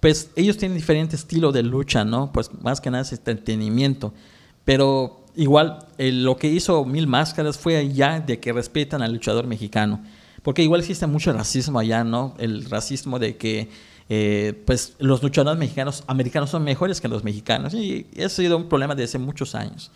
pues 0.01 0.33
ellos 0.35 0.57
tienen 0.57 0.77
diferentes 0.77 1.21
estilos 1.21 1.55
de 1.55 1.63
lucha, 1.63 2.05
¿no? 2.05 2.33
Pues 2.33 2.51
más 2.63 2.81
que 2.81 2.91
nada 2.91 3.03
es 3.03 3.13
entretenimiento. 3.13 4.13
Pero 4.65 5.22
igual 5.37 5.87
lo 5.99 6.37
que 6.37 6.49
hizo 6.49 6.85
Mil 6.85 7.07
Máscaras 7.07 7.59
fue 7.59 7.77
allá 7.77 8.21
de 8.21 8.41
que 8.41 8.53
respetan 8.53 9.03
al 9.03 9.13
luchador 9.13 9.47
mexicano. 9.47 10.03
Porque 10.43 10.63
igual 10.63 10.81
existe 10.81 11.07
mucho 11.07 11.33
racismo 11.33 11.79
allá, 11.79 12.05
¿no? 12.05 12.35
El 12.39 12.65
racismo 12.65 13.19
de 13.19 13.37
que 13.37 13.69
eh, 14.09 14.61
pues 14.67 14.95
los 14.99 15.23
luchadores 15.23 15.59
mexicanos, 15.59 16.05
americanos 16.07 16.51
son 16.51 16.65
mejores 16.65 17.01
que 17.01 17.09
los 17.09 17.25
mexicanos. 17.25 17.75
Y 17.75 18.07
eso 18.15 18.27
ha 18.27 18.45
sido 18.45 18.57
un 18.57 18.69
problema 18.69 18.95
desde 18.95 19.11
hace 19.11 19.19
muchos 19.19 19.55
años. 19.55 19.91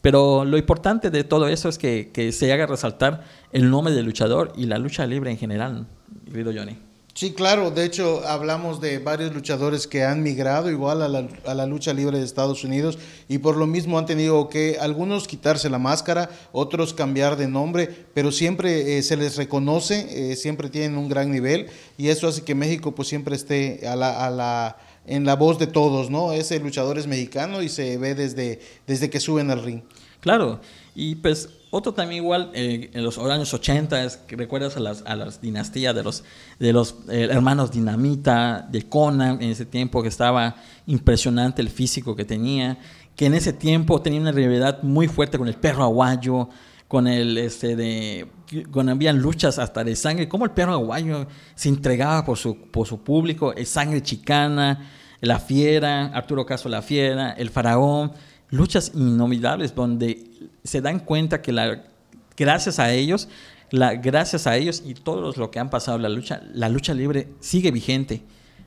Pero 0.00 0.44
lo 0.44 0.56
importante 0.56 1.10
de 1.10 1.24
todo 1.24 1.48
eso 1.48 1.68
es 1.68 1.76
que, 1.76 2.10
que 2.12 2.30
se 2.32 2.52
haga 2.52 2.66
resaltar 2.66 3.24
el 3.52 3.68
nombre 3.68 3.92
del 3.92 4.06
luchador 4.06 4.52
y 4.56 4.66
la 4.66 4.78
lucha 4.78 5.06
libre 5.06 5.30
en 5.30 5.36
general, 5.36 5.86
querido 6.26 6.52
Johnny. 6.54 6.87
Sí, 7.18 7.32
claro. 7.32 7.72
De 7.72 7.84
hecho, 7.84 8.22
hablamos 8.28 8.80
de 8.80 9.00
varios 9.00 9.34
luchadores 9.34 9.88
que 9.88 10.04
han 10.04 10.22
migrado 10.22 10.70
igual 10.70 11.02
a 11.02 11.08
la, 11.08 11.66
lucha 11.66 11.92
libre 11.92 12.16
de 12.16 12.24
Estados 12.24 12.62
Unidos 12.62 12.96
y 13.28 13.38
por 13.38 13.56
lo 13.56 13.66
mismo 13.66 13.98
han 13.98 14.06
tenido 14.06 14.48
que 14.48 14.76
algunos 14.80 15.26
quitarse 15.26 15.68
la 15.68 15.80
máscara, 15.80 16.30
otros 16.52 16.94
cambiar 16.94 17.36
de 17.36 17.48
nombre, 17.48 17.88
pero 18.14 18.30
siempre 18.30 18.96
eh, 18.98 19.02
se 19.02 19.16
les 19.16 19.34
reconoce, 19.34 20.30
eh, 20.30 20.36
siempre 20.36 20.70
tienen 20.70 20.96
un 20.96 21.08
gran 21.08 21.32
nivel 21.32 21.66
y 21.96 22.06
eso 22.06 22.28
hace 22.28 22.44
que 22.44 22.54
México 22.54 22.94
pues 22.94 23.08
siempre 23.08 23.34
esté 23.34 23.88
a 23.88 23.96
la, 23.96 24.24
a 24.24 24.30
la 24.30 24.76
en 25.04 25.24
la 25.24 25.34
voz 25.34 25.58
de 25.58 25.66
todos, 25.66 26.10
¿no? 26.10 26.32
Ese 26.32 26.60
luchador 26.60 26.98
es 26.98 27.08
mexicano 27.08 27.62
y 27.62 27.68
se 27.68 27.98
ve 27.98 28.14
desde, 28.14 28.60
desde 28.86 29.10
que 29.10 29.18
suben 29.18 29.50
al 29.50 29.64
ring. 29.64 29.82
Claro, 30.20 30.60
y 30.94 31.16
pues 31.16 31.48
otro 31.70 31.92
también 31.92 32.22
igual, 32.22 32.50
eh, 32.54 32.90
en 32.92 33.04
los 33.04 33.18
años 33.18 33.52
80, 33.52 34.04
es 34.04 34.20
recuerdas 34.28 34.76
a 34.76 34.80
las, 34.80 35.02
a 35.06 35.16
las 35.16 35.40
dinastías 35.40 35.94
de 35.94 36.02
los, 36.02 36.24
de 36.58 36.72
los 36.72 36.96
eh, 37.08 37.28
hermanos 37.30 37.70
Dinamita, 37.70 38.66
de 38.70 38.88
Conan, 38.88 39.42
en 39.42 39.50
ese 39.50 39.66
tiempo 39.66 40.02
que 40.02 40.08
estaba 40.08 40.56
impresionante 40.86 41.60
el 41.60 41.68
físico 41.68 42.16
que 42.16 42.24
tenía, 42.24 42.78
que 43.14 43.26
en 43.26 43.34
ese 43.34 43.52
tiempo 43.52 44.00
tenía 44.00 44.20
una 44.20 44.32
rivalidad 44.32 44.82
muy 44.82 45.08
fuerte 45.08 45.38
con 45.38 45.48
el 45.48 45.56
perro 45.56 45.82
aguayo, 45.82 46.48
con 46.88 47.06
el, 47.06 47.36
este, 47.36 47.76
de, 47.76 48.28
cuando 48.72 48.92
habían 48.92 49.18
luchas 49.18 49.58
hasta 49.58 49.84
de 49.84 49.94
sangre, 49.94 50.28
como 50.28 50.46
el 50.46 50.52
perro 50.52 50.72
aguayo 50.72 51.26
se 51.54 51.68
entregaba 51.68 52.24
por 52.24 52.38
su, 52.38 52.56
por 52.70 52.86
su 52.86 53.02
público, 53.02 53.52
el 53.52 53.66
sangre 53.66 54.02
chicana, 54.02 54.88
la 55.20 55.38
fiera, 55.38 56.06
Arturo 56.06 56.46
Caso 56.46 56.68
la 56.68 56.80
fiera, 56.80 57.32
el 57.32 57.50
faraón, 57.50 58.12
luchas 58.50 58.92
inolvidables 58.94 59.74
donde 59.74 60.24
se 60.64 60.80
dan 60.80 61.00
cuenta 61.00 61.42
que 61.42 61.52
la, 61.52 61.84
gracias 62.36 62.78
a 62.78 62.92
ellos, 62.92 63.28
la, 63.70 63.94
gracias 63.94 64.46
a 64.46 64.56
ellos 64.56 64.82
y 64.84 64.94
todos 64.94 65.36
los 65.36 65.48
que 65.50 65.58
han 65.58 65.70
pasado 65.70 65.98
la 65.98 66.08
lucha, 66.08 66.42
la 66.52 66.68
lucha 66.68 66.94
libre 66.94 67.28
sigue 67.40 67.70
vigente 67.70 68.22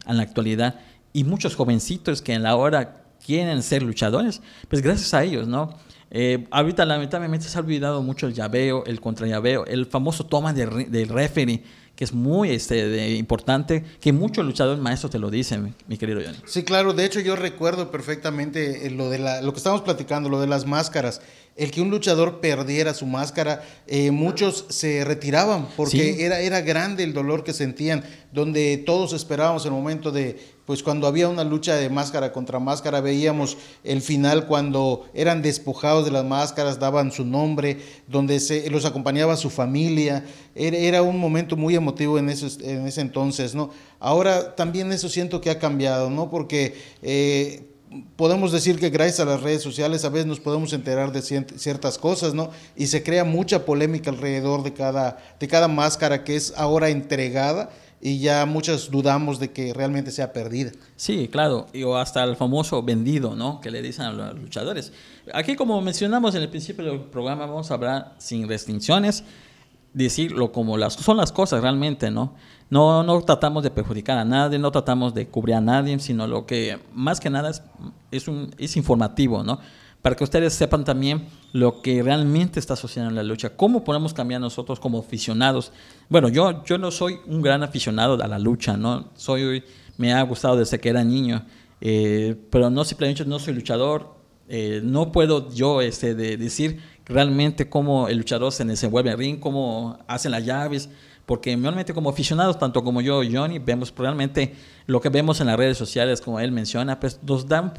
en 0.08 0.18
la 0.18 0.24
actualidad. 0.24 0.80
Y 1.14 1.24
muchos 1.24 1.56
jovencitos 1.56 2.22
que 2.22 2.34
en 2.34 2.44
la 2.44 2.56
hora 2.56 3.04
quieren 3.26 3.62
ser 3.64 3.84
luchadores, 3.84 4.42
pues 4.70 4.82
gracias 4.82 5.14
a 5.14 5.24
ellos, 5.24 5.48
¿no? 5.48 5.76
Eh, 6.14 6.48
ahorita 6.52 6.86
lamentablemente 6.86 7.48
se 7.48 7.58
ha 7.58 7.62
olvidado 7.62 8.02
mucho 8.04 8.28
el 8.28 8.34
llaveo, 8.34 8.84
el 8.86 9.00
contrallaveo, 9.00 9.66
el 9.66 9.86
famoso 9.86 10.26
toma 10.26 10.52
del 10.52 10.92
de 10.92 11.06
referee 11.06 11.64
que 12.02 12.06
es 12.06 12.14
muy 12.16 12.50
este, 12.50 13.16
importante, 13.16 13.84
que 14.00 14.12
muchos 14.12 14.44
luchadores 14.44 14.82
maestros 14.82 15.12
te 15.12 15.20
lo 15.20 15.30
dicen, 15.30 15.76
mi, 15.88 15.98
querido 16.00 16.20
Johnny. 16.20 16.40
Sí, 16.48 16.64
claro, 16.64 16.94
de 16.94 17.06
hecho 17.06 17.20
yo 17.20 17.36
recuerdo 17.36 17.92
perfectamente 17.92 18.88
eh, 18.88 18.90
lo, 18.90 19.12
de 19.12 19.20
la, 19.20 19.40
lo 19.44 19.52
que 19.52 19.58
estamos 19.58 19.82
platicando, 19.82 20.28
lo 20.28 20.42
de 20.42 20.48
las 20.48 20.66
máscaras. 20.66 21.22
El 21.58 21.70
que 21.70 21.82
un 21.82 21.90
luchador 21.90 22.40
perdiera 22.40 22.94
su 22.94 23.06
máscara, 23.06 23.62
eh, 23.86 24.10
muchos 24.12 24.66
se 24.70 25.04
retiraban 25.04 25.68
porque 25.76 26.26
era, 26.26 26.40
era 26.40 26.62
grande 26.62 27.04
el 27.04 27.14
dolor 27.14 27.44
que 27.44 27.52
sentían, 27.52 28.04
donde 28.32 28.78
todos 28.78 29.12
esperábamos 29.12 29.66
el 29.66 29.72
momento 29.72 30.12
de, 30.12 30.40
pues 30.66 30.82
cuando 30.82 31.08
había 31.08 31.28
una 31.28 31.44
lucha 31.44 31.76
de 31.76 31.90
máscara 31.90 32.32
contra 32.32 32.60
máscara, 32.60 33.02
veíamos 33.02 33.58
el 33.84 34.02
final 34.02 34.48
cuando 34.48 35.06
eran 35.14 35.42
despojados 35.42 36.06
de 36.06 36.12
las 36.12 36.24
máscaras, 36.24 36.80
daban 36.80 37.12
su 37.12 37.26
nombre, 37.26 37.78
donde 38.08 38.40
se, 38.40 38.70
los 38.70 38.86
acompañaba 38.86 39.36
su 39.36 39.50
familia, 39.50 40.24
era, 40.56 41.02
un 41.02 41.20
momento 41.20 41.58
muy 41.58 41.76
emotivo 41.76 42.18
en 42.18 42.30
ese, 42.30 42.48
en 42.64 42.88
ese 42.88 43.02
entonces, 43.02 43.56
¿no? 43.56 43.72
Ahora 44.00 44.56
también 44.56 44.94
eso 44.94 45.10
siento 45.10 45.42
que 45.42 45.50
ha 45.50 45.60
cambiado, 45.60 46.10
¿no? 46.10 46.30
Porque... 46.30 46.76
Eh, 47.02 47.68
podemos 48.16 48.52
decir 48.52 48.80
que 48.80 48.90
gracias 48.90 49.20
a 49.20 49.26
las 49.26 49.42
redes 49.42 49.62
sociales 49.62 50.06
a 50.06 50.10
veces 50.10 50.26
nos 50.26 50.40
podemos 50.40 50.72
enterar 50.74 51.12
de 51.12 51.22
ciertas 51.22 51.98
cosas, 51.98 52.34
¿no? 52.34 52.50
Y 52.76 52.88
se 52.88 53.04
crea 53.04 53.24
mucha 53.24 53.66
polémica 53.66 54.10
alrededor 54.10 54.64
de 54.64 54.74
cada, 54.74 55.18
de 55.40 55.48
cada 55.48 55.68
máscara 55.68 56.24
que 56.24 56.36
es 56.36 56.54
ahora 56.56 56.90
entregada 56.90 57.70
y 58.02 58.20
ya 58.20 58.46
muchos 58.46 58.90
dudamos 58.90 59.40
de 59.40 59.52
que 59.52 59.74
realmente 59.74 60.12
sea 60.12 60.34
perdida. 60.34 60.72
Sí, 60.96 61.28
claro, 61.28 61.68
y 61.74 61.84
o 61.84 61.98
hasta 61.98 62.24
el 62.24 62.36
famoso 62.36 62.82
vendido, 62.82 63.36
¿no? 63.36 63.62
Que 63.62 63.70
le 63.70 63.82
dicen 63.82 64.06
a 64.06 64.12
los 64.12 64.40
luchadores. 64.40 64.92
Aquí, 65.34 65.56
como 65.56 65.80
mencionamos 65.82 66.34
en 66.36 66.42
el 66.42 66.50
principio 66.50 66.84
del 66.86 67.02
programa, 67.02 67.46
vamos 67.46 67.70
a 67.72 67.76
hablar 67.76 68.16
sin 68.18 68.48
restricciones, 68.48 69.24
decirlo 69.94 70.52
como 70.52 70.78
las, 70.78 70.94
son 70.94 71.18
las 71.18 71.32
cosas 71.32 71.62
realmente, 71.62 72.10
¿no? 72.10 72.36
No, 72.72 73.04
no 73.04 73.22
tratamos 73.22 73.62
de 73.62 73.70
perjudicar 73.70 74.18
a 74.18 74.26
nadie, 74.26 74.58
no 74.58 74.72
tratamos 74.72 75.14
de 75.14 75.28
cubrir 75.28 75.56
a 75.56 75.62
nadie, 75.62 76.00
sino 76.00 76.26
lo 76.26 76.48
que 76.48 76.80
más 76.94 77.20
que 77.20 77.30
nada 77.30 77.52
es, 77.52 77.62
es, 78.10 78.28
un, 78.28 78.50
es 78.58 78.76
informativo, 78.76 79.44
¿no? 79.44 79.60
para 80.02 80.16
que 80.16 80.24
ustedes 80.24 80.54
sepan 80.54 80.84
también 80.84 81.28
lo 81.54 81.82
que 81.82 82.02
realmente 82.02 82.60
está 82.60 82.76
sucediendo 82.76 83.10
en 83.10 83.16
la 83.16 83.24
lucha, 83.24 83.56
cómo 83.56 83.84
podemos 83.84 84.14
cambiar 84.14 84.42
nosotros 84.42 84.80
como 84.80 85.00
aficionados. 85.00 85.72
Bueno, 86.10 86.30
yo, 86.30 86.64
yo 86.64 86.78
no 86.78 86.92
soy 86.92 87.20
un 87.28 87.42
gran 87.42 87.62
aficionado 87.62 88.22
a 88.22 88.28
la 88.28 88.40
lucha, 88.40 88.78
¿no? 88.78 89.10
Soy, 89.16 89.64
me 89.98 90.14
ha 90.14 90.22
gustado 90.24 90.58
desde 90.58 90.80
que 90.80 90.90
era 90.90 91.04
niño, 91.04 91.46
eh, 91.82 92.36
pero 92.50 92.70
no 92.70 92.84
simplemente 92.84 93.26
no 93.26 93.38
soy 93.38 93.54
luchador, 93.54 94.16
eh, 94.50 94.82
no 94.84 95.12
puedo 95.12 95.52
yo 95.54 95.82
este, 95.82 96.16
de 96.16 96.36
decir 96.38 96.82
realmente 97.06 97.70
cómo 97.70 98.08
el 98.08 98.18
luchador 98.18 98.52
se 98.52 98.66
desenvuelve 98.66 99.10
en 99.10 99.14
el 99.14 99.20
ring, 99.20 99.40
cómo 99.40 100.00
hacen 100.08 100.32
las 100.32 100.46
llaves, 100.46 100.90
porque 101.26 101.56
realmente 101.56 101.94
como 101.94 102.10
aficionados, 102.10 102.58
tanto 102.60 102.84
como 102.84 103.02
yo, 103.02 103.22
Johnny, 103.30 103.60
vemos 103.60 103.94
realmente 103.96 104.54
lo 104.86 105.02
que 105.02 105.10
vemos 105.10 105.40
en 105.42 105.48
las 105.48 105.58
redes 105.58 105.78
sociales, 105.78 106.22
como 106.22 106.40
él 106.40 106.52
menciona, 106.52 107.00
pues 107.00 107.20
nos 107.24 107.48
dan 107.48 107.74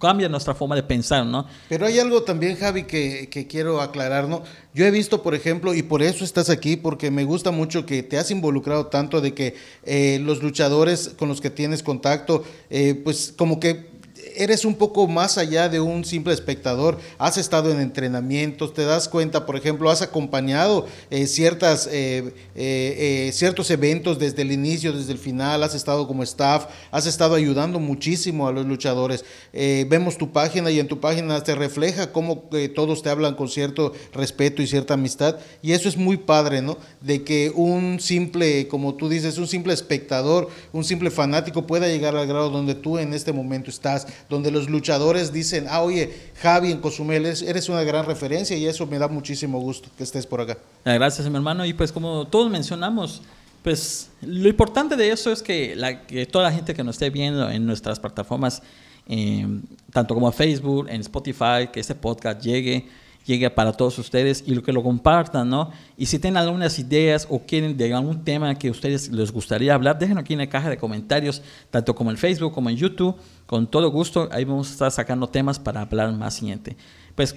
cambia 0.00 0.28
nuestra 0.28 0.54
forma 0.54 0.74
de 0.74 0.82
pensar, 0.82 1.24
¿no? 1.24 1.46
Pero 1.68 1.86
hay 1.86 1.98
algo 1.98 2.22
también, 2.22 2.56
Javi, 2.56 2.84
que, 2.84 3.46
quiero 3.48 3.80
aclarar, 3.80 4.28
¿no? 4.28 4.42
Yo 4.74 4.86
he 4.86 4.90
visto, 4.90 5.22
por 5.22 5.34
ejemplo, 5.34 5.74
y 5.74 5.82
por 5.82 6.02
eso 6.02 6.24
estás 6.24 6.50
aquí, 6.50 6.76
porque 6.76 7.10
me 7.10 7.24
gusta 7.24 7.50
mucho 7.52 7.86
que 7.86 8.02
te 8.02 8.18
has 8.18 8.30
involucrado 8.30 8.86
tanto 8.86 9.20
de 9.20 9.34
que 9.34 9.54
eh, 9.84 10.18
los 10.22 10.42
luchadores 10.42 11.10
con 11.18 11.28
los 11.28 11.40
que 11.40 11.50
tienes 11.50 11.82
contacto, 11.82 12.42
eh, 12.70 13.00
pues 13.04 13.32
como 13.36 13.60
que 13.60 13.90
eres 14.36 14.64
un 14.64 14.74
poco 14.74 15.06
más 15.06 15.38
allá 15.38 15.68
de 15.68 15.80
un 15.80 16.04
simple 16.04 16.32
espectador, 16.32 16.98
has 17.18 17.36
estado 17.36 17.70
en 17.70 17.80
entrenamientos, 17.80 18.74
te 18.74 18.84
das 18.84 19.08
cuenta, 19.08 19.46
por 19.46 19.56
ejemplo, 19.56 19.90
has 19.90 20.02
acompañado 20.02 20.86
eh, 21.10 21.26
ciertas, 21.26 21.88
eh, 21.90 22.34
eh, 22.54 23.30
ciertos 23.32 23.70
eventos 23.70 24.18
desde 24.18 24.42
el 24.42 24.52
inicio, 24.52 24.92
desde 24.92 25.12
el 25.12 25.18
final, 25.18 25.62
has 25.62 25.74
estado 25.74 26.06
como 26.06 26.22
staff, 26.22 26.66
has 26.90 27.06
estado 27.06 27.34
ayudando 27.34 27.78
muchísimo 27.78 28.48
a 28.48 28.52
los 28.52 28.66
luchadores. 28.66 29.24
vemos 29.52 30.18
tu 30.18 30.32
página 30.32 30.70
y 30.70 30.80
en 30.80 30.88
tu 30.88 31.00
página 31.00 31.42
te 31.42 31.54
refleja 31.54 32.12
cómo 32.12 32.48
todos 32.74 33.02
te 33.02 33.10
hablan 33.10 33.34
con 33.34 33.48
cierto 33.48 33.92
respeto 34.12 34.62
y 34.62 34.66
cierta 34.66 34.94
amistad 34.94 35.36
y 35.62 35.72
eso 35.72 35.88
es 35.88 35.96
muy 35.96 36.16
padre, 36.16 36.62
¿no? 36.62 36.78
De 37.00 37.22
que 37.24 37.52
un 37.54 38.00
simple, 38.00 38.68
como 38.68 38.94
tú 38.94 39.08
dices, 39.08 39.38
un 39.38 39.46
simple 39.46 39.72
espectador, 39.72 40.48
un 40.72 40.84
simple 40.84 41.10
fanático 41.10 41.66
pueda 41.66 41.88
llegar 41.88 42.16
al 42.16 42.26
grado 42.26 42.50
donde 42.50 42.74
tú 42.74 42.98
en 42.98 43.14
este 43.14 43.32
momento 43.32 43.70
estás 43.70 44.06
donde 44.28 44.50
los 44.50 44.68
luchadores 44.68 45.32
dicen, 45.32 45.66
ah, 45.68 45.82
oye, 45.82 46.12
Javi 46.42 46.72
en 46.72 46.80
Cozumel, 46.80 47.26
eres 47.26 47.68
una 47.68 47.82
gran 47.82 48.06
referencia 48.06 48.56
y 48.56 48.66
eso 48.66 48.86
me 48.86 48.98
da 48.98 49.08
muchísimo 49.08 49.60
gusto 49.60 49.88
que 49.96 50.04
estés 50.04 50.26
por 50.26 50.40
acá. 50.40 50.58
Ah, 50.84 50.94
gracias, 50.94 51.28
mi 51.28 51.36
hermano. 51.36 51.64
Y 51.64 51.72
pues 51.72 51.92
como 51.92 52.26
todos 52.26 52.50
mencionamos, 52.50 53.22
pues 53.62 54.10
lo 54.22 54.48
importante 54.48 54.96
de 54.96 55.10
eso 55.10 55.30
es 55.32 55.42
que, 55.42 55.76
la, 55.76 56.06
que 56.06 56.26
toda 56.26 56.44
la 56.44 56.52
gente 56.52 56.74
que 56.74 56.82
nos 56.82 56.96
esté 56.96 57.10
viendo 57.10 57.50
en 57.50 57.66
nuestras 57.66 58.00
plataformas, 58.00 58.62
eh, 59.08 59.46
tanto 59.92 60.14
como 60.14 60.30
Facebook, 60.32 60.88
en 60.88 61.00
Spotify, 61.00 61.68
que 61.72 61.80
este 61.80 61.94
podcast 61.94 62.40
llegue 62.42 62.88
llegue 63.26 63.50
para 63.50 63.72
todos 63.72 63.98
ustedes 63.98 64.42
y 64.46 64.60
que 64.60 64.72
lo 64.72 64.82
compartan, 64.82 65.48
¿no? 65.48 65.70
Y 65.96 66.06
si 66.06 66.18
tienen 66.18 66.38
algunas 66.38 66.78
ideas 66.78 67.26
o 67.30 67.40
quieren 67.40 67.76
de 67.76 67.92
algún 67.94 68.24
tema 68.24 68.54
que 68.54 68.68
a 68.68 68.70
ustedes 68.70 69.10
les 69.10 69.30
gustaría 69.30 69.74
hablar, 69.74 69.98
déjenlo 69.98 70.20
aquí 70.20 70.32
en 70.32 70.40
la 70.40 70.48
caja 70.48 70.70
de 70.70 70.76
comentarios, 70.76 71.42
tanto 71.70 71.94
como 71.94 72.10
en 72.10 72.16
Facebook 72.16 72.52
como 72.52 72.70
en 72.70 72.76
YouTube. 72.76 73.16
Con 73.46 73.66
todo 73.66 73.90
gusto, 73.90 74.28
ahí 74.32 74.44
vamos 74.44 74.68
a 74.68 74.72
estar 74.72 74.90
sacando 74.90 75.28
temas 75.28 75.58
para 75.58 75.82
hablar 75.82 76.12
más 76.12 76.34
siguiente. 76.34 76.76
Pues, 77.14 77.36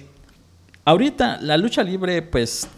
ahorita 0.84 1.38
la 1.40 1.56
lucha 1.56 1.82
libre, 1.82 2.22
pues, 2.22 2.68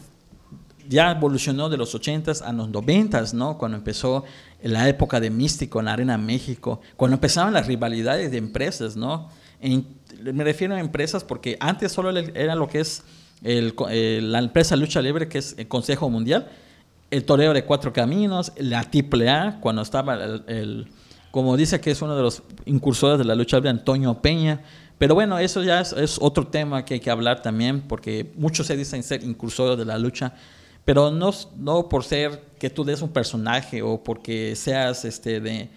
ya 0.88 1.10
evolucionó 1.10 1.68
de 1.68 1.76
los 1.76 1.94
80s 1.94 2.42
a 2.42 2.52
los 2.52 2.68
90s, 2.68 3.32
¿no? 3.32 3.58
Cuando 3.58 3.76
empezó 3.76 4.24
la 4.62 4.88
época 4.88 5.20
de 5.20 5.30
Místico 5.30 5.80
en 5.80 5.86
la 5.86 5.92
Arena 5.92 6.18
México, 6.18 6.80
cuando 6.96 7.14
empezaban 7.14 7.52
las 7.52 7.66
rivalidades 7.66 8.30
de 8.30 8.38
empresas, 8.38 8.96
¿no? 8.96 9.28
Me 10.32 10.44
refiero 10.44 10.74
a 10.74 10.80
empresas 10.80 11.24
porque 11.24 11.56
antes 11.60 11.92
solo 11.92 12.16
era 12.18 12.54
lo 12.54 12.68
que 12.68 12.80
es 12.80 13.02
eh, 13.42 14.20
la 14.22 14.38
empresa 14.38 14.76
Lucha 14.76 15.00
Libre, 15.02 15.28
que 15.28 15.38
es 15.38 15.54
el 15.58 15.68
Consejo 15.68 16.08
Mundial, 16.10 16.48
el 17.10 17.24
toreo 17.24 17.52
de 17.52 17.64
cuatro 17.64 17.92
caminos, 17.92 18.52
la 18.56 18.80
AAA, 18.80 19.60
cuando 19.60 19.82
estaba 19.82 20.14
el, 20.14 20.88
como 21.30 21.56
dice 21.56 21.80
que 21.80 21.90
es 21.90 22.00
uno 22.02 22.16
de 22.16 22.22
los 22.22 22.42
incursores 22.64 23.18
de 23.18 23.24
la 23.24 23.34
lucha 23.34 23.58
libre, 23.58 23.70
Antonio 23.70 24.14
Peña. 24.22 24.62
Pero 24.98 25.14
bueno, 25.14 25.38
eso 25.38 25.62
ya 25.62 25.80
es, 25.80 26.18
otro 26.20 26.46
tema 26.46 26.84
que 26.84 26.94
hay 26.94 27.00
que 27.00 27.10
hablar 27.10 27.42
también, 27.42 27.82
porque 27.82 28.32
muchos 28.36 28.66
se 28.66 28.76
dicen 28.76 29.02
ser 29.02 29.22
incursores 29.22 29.76
de 29.76 29.84
la 29.84 29.98
lucha, 29.98 30.32
pero 30.86 31.10
no, 31.10 31.30
no 31.58 31.88
por 31.88 32.04
ser 32.04 32.42
que 32.58 32.70
tú 32.70 32.84
des 32.84 33.02
un 33.02 33.10
personaje 33.10 33.82
o 33.82 34.02
porque 34.02 34.56
seas 34.56 35.04
este 35.04 35.40
de 35.40 35.68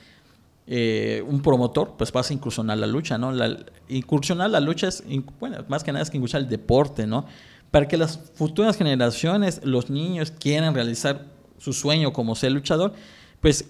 eh, 0.72 1.24
un 1.28 1.42
promotor, 1.42 1.96
pues 1.98 2.12
vas 2.12 2.30
a 2.30 2.34
incursionar 2.34 2.78
la 2.78 2.86
lucha, 2.86 3.18
¿no? 3.18 3.32
La, 3.32 3.58
incursionar 3.88 4.52
la 4.52 4.60
lucha 4.60 4.90
es, 4.90 5.04
bueno, 5.40 5.66
más 5.68 5.84
que 5.84 5.92
nada 5.92 6.04
es 6.04 6.12
que 6.12 6.18
incursionar 6.18 6.44
el 6.44 6.50
deporte, 6.50 7.08
¿no? 7.08 7.26
Para 7.72 7.88
que 7.88 7.98
las 7.98 8.20
futuras 8.36 8.78
generaciones, 8.78 9.62
los 9.64 9.90
niños 9.90 10.30
quieran 10.30 10.76
realizar 10.76 11.26
su 11.58 11.74
sueño 11.74 12.14
como 12.14 12.36
ser 12.36 12.52
luchador, 12.52 12.94
pues 13.42 13.66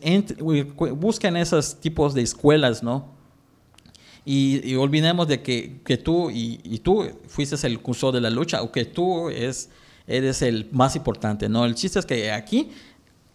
busquen 0.98 1.38
esos 1.38 1.80
tipos 1.80 2.14
de 2.14 2.22
escuelas, 2.22 2.84
¿no? 2.84 3.14
Y, 4.26 4.76
olvidemos 4.76 5.26
de 5.30 5.42
que, 5.42 5.80
que 5.86 5.96
tú 5.96 6.30
y, 6.30 6.80
tú 6.80 7.10
fuiste 7.30 7.66
el 7.66 7.80
cursor 7.80 8.14
de 8.14 8.20
la 8.20 8.30
lucha 8.30 8.62
o 8.62 8.74
que 8.74 8.84
tú 8.84 9.30
es, 9.30 9.70
eres 10.06 10.42
el 10.42 10.68
más 10.74 10.98
importante, 10.98 11.48
¿no? 11.48 11.64
El 11.64 11.76
chiste 11.76 11.98
es 11.98 12.06
que 12.06 12.30
aquí 12.34 12.72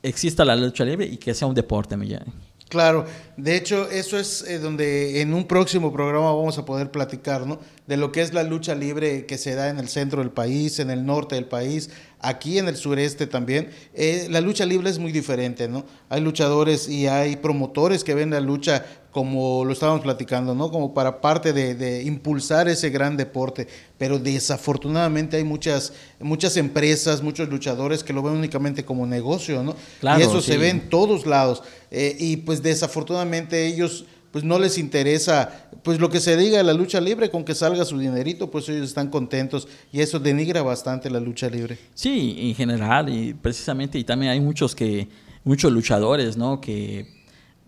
exista 0.02 0.44
la 0.44 0.54
lucha 0.54 0.84
libre 0.84 1.06
y 1.06 1.16
que 1.16 1.32
sea 1.32 1.48
un 1.48 1.54
deporte, 1.54 1.96
Millán. 1.96 2.24
Claro, 2.68 3.04
de 3.36 3.56
hecho 3.56 3.88
eso 3.90 4.18
es 4.18 4.42
eh, 4.42 4.58
donde 4.58 5.20
en 5.20 5.32
un 5.34 5.46
próximo 5.46 5.92
programa 5.92 6.32
vamos 6.32 6.58
a 6.58 6.64
poder 6.64 6.90
platicar, 6.90 7.46
¿no? 7.46 7.60
De 7.86 7.96
lo 7.96 8.10
que 8.10 8.22
es 8.22 8.32
la 8.32 8.42
lucha 8.42 8.74
libre 8.74 9.26
que 9.26 9.38
se 9.38 9.54
da 9.54 9.68
en 9.68 9.78
el 9.78 9.88
centro 9.88 10.20
del 10.22 10.30
país, 10.30 10.78
en 10.78 10.90
el 10.90 11.04
norte 11.04 11.34
del 11.34 11.44
país, 11.44 11.90
aquí 12.24 12.58
en 12.58 12.68
el 12.68 12.76
sureste 12.76 13.26
también. 13.26 13.70
Eh, 13.94 14.26
la 14.30 14.40
lucha 14.40 14.64
libre 14.64 14.90
es 14.90 14.98
muy 14.98 15.12
diferente, 15.12 15.68
¿no? 15.68 15.84
Hay 16.08 16.20
luchadores 16.20 16.88
y 16.88 17.06
hay 17.06 17.36
promotores 17.36 18.02
que 18.02 18.14
ven 18.14 18.30
la 18.30 18.40
lucha 18.40 18.84
como 19.10 19.64
lo 19.64 19.72
estábamos 19.72 20.00
platicando, 20.00 20.56
¿no? 20.56 20.72
Como 20.72 20.92
para 20.92 21.20
parte 21.20 21.52
de, 21.52 22.02
impulsar 22.02 22.68
ese 22.68 22.90
gran 22.90 23.16
deporte. 23.16 23.68
Pero 23.96 24.18
desafortunadamente 24.18 25.36
hay 25.36 25.44
muchas, 25.44 25.92
muchas 26.18 26.56
empresas, 26.56 27.22
muchos 27.22 27.48
luchadores 27.48 28.02
que 28.02 28.12
lo 28.12 28.22
ven 28.22 28.34
únicamente 28.34 28.84
como 28.84 29.06
negocio, 29.06 29.62
¿no? 29.62 29.76
y 30.02 30.20
eso 30.20 30.40
se 30.40 30.58
ve 30.58 30.70
en 30.70 30.90
todos 30.90 31.26
lados. 31.26 31.62
Eh, 31.92 32.16
y 32.18 32.38
pues 32.38 32.60
desafortunadamente 32.60 33.66
ellos 33.66 34.04
pues 34.34 34.42
no 34.42 34.58
les 34.58 34.78
interesa 34.78 35.68
pues 35.84 36.00
lo 36.00 36.10
que 36.10 36.18
se 36.18 36.36
diga 36.36 36.58
de 36.58 36.64
la 36.64 36.74
lucha 36.74 37.00
libre 37.00 37.30
con 37.30 37.44
que 37.44 37.54
salga 37.54 37.84
su 37.84 37.96
dinerito 37.96 38.50
pues 38.50 38.68
ellos 38.68 38.88
están 38.88 39.08
contentos 39.08 39.68
y 39.92 40.00
eso 40.00 40.18
denigra 40.18 40.60
bastante 40.60 41.08
la 41.08 41.20
lucha 41.20 41.48
libre 41.48 41.78
sí 41.94 42.34
en 42.36 42.54
general 42.56 43.08
y 43.08 43.32
precisamente 43.32 43.96
y 43.96 44.02
también 44.02 44.32
hay 44.32 44.40
muchos 44.40 44.74
que 44.74 45.06
muchos 45.44 45.70
luchadores 45.70 46.36
no 46.36 46.60
que 46.60 47.22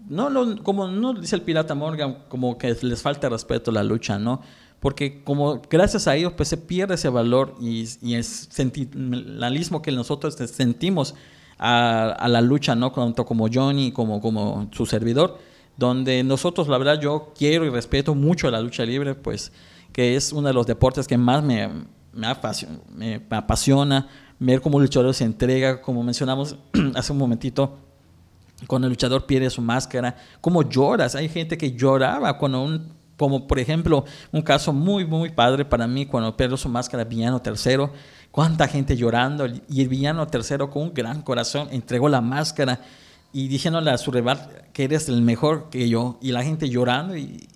no 0.09 0.29
lo, 0.29 0.63
como 0.65 0.89
no 0.89 1.15
dice 1.15 1.37
el 1.37 1.43
pirata 1.43 1.77
Morgan, 1.77 2.19
como 2.29 2.59
que 2.59 2.77
les 2.83 3.03
falta 3.03 3.29
respeto 3.29 3.71
a 3.71 3.75
la 3.75 3.83
lucha, 3.83 4.19
¿no? 4.19 4.41
Porque 4.81 5.23
como 5.25 5.63
gracias 5.69 6.07
a 6.07 6.15
ellos 6.15 6.33
pues 6.37 6.49
se 6.49 6.57
pierde 6.57 6.95
ese 6.95 7.09
valor 7.09 7.55
y, 7.61 7.89
y 8.03 8.15
el 8.15 8.25
sentimentalismo 8.25 9.83
que 9.83 9.91
nosotros 9.91 10.35
sentimos 10.35 11.15
a, 11.59 12.27
la 12.29 12.41
lucha, 12.41 12.75
¿no? 12.75 12.93
Tanto 12.93 13.25
como 13.25 13.49
Johnny 13.53 13.91
como, 13.91 14.21
como 14.21 14.69
su 14.73 14.87
servidor, 14.87 15.39
donde 15.77 16.23
nosotros, 16.23 16.69
la 16.69 16.79
verdad, 16.79 17.01
yo 17.01 17.33
quiero 17.37 17.65
y 17.65 17.71
respeto 17.71 18.15
mucho 18.15 18.51
la 18.51 18.61
lucha 18.61 18.85
libre, 18.85 19.15
pues 19.15 19.53
que 19.93 20.17
es 20.17 20.33
uno 20.33 20.49
de 20.49 20.55
los 20.55 20.67
deportes 20.67 21.07
que 21.07 21.19
más 21.19 21.43
me, 21.43 21.71
me, 22.13 22.27
apasiona, 22.27 24.09
me 24.39 24.53
ver 24.53 24.61
cómo 24.61 24.79
el 24.79 24.85
luchador 24.85 25.15
se 25.15 25.25
entrega, 25.25 25.81
como 25.81 26.03
mencionamos 26.03 26.57
hace 26.95 27.13
un 27.13 27.19
momentito, 27.19 27.79
cuando 28.67 28.87
el 28.87 28.93
luchador 28.93 29.27
pierde 29.27 29.51
su 29.51 29.61
máscara, 29.61 30.17
cómo 30.41 30.63
lloras. 30.63 31.15
Hay 31.15 31.29
gente 31.29 31.59
que 31.59 31.73
lloraba 31.73 32.39
cuando 32.39 32.63
un, 32.63 32.93
como 33.17 33.47
por 33.47 33.59
ejemplo, 33.59 34.05
un 34.33 34.43
caso 34.43 34.73
muy, 34.73 35.05
muy 35.05 35.31
padre 35.31 35.65
para 35.65 35.87
mí, 35.87 36.07
cuando 36.07 36.37
perdió 36.37 36.57
su 36.57 36.69
máscara 36.69 37.05
Villano 37.05 37.41
Tercero, 37.41 37.93
cuánta 38.31 38.67
gente 38.69 38.97
llorando, 38.97 39.47
y 39.69 39.83
el 39.83 39.89
Villano 39.89 40.27
Tercero 40.27 40.71
con 40.71 40.85
un 40.85 40.95
gran 40.95 41.23
corazón 41.23 41.69
entregó 41.71 42.09
la 42.09 42.21
máscara 42.21 42.81
y 43.37 43.49
diciéndole 43.49 43.91
a 43.91 43.99
su 43.99 44.11
rival 44.11 44.49
que 44.73 44.85
eres 44.85 45.11
el 45.11 45.21
mejor 45.21 45.69
que 45.69 45.91
yo, 45.91 46.19
y 46.23 46.33
la 46.33 46.43
gente 46.43 46.71
llorando, 46.71 47.19
y, 47.19 47.47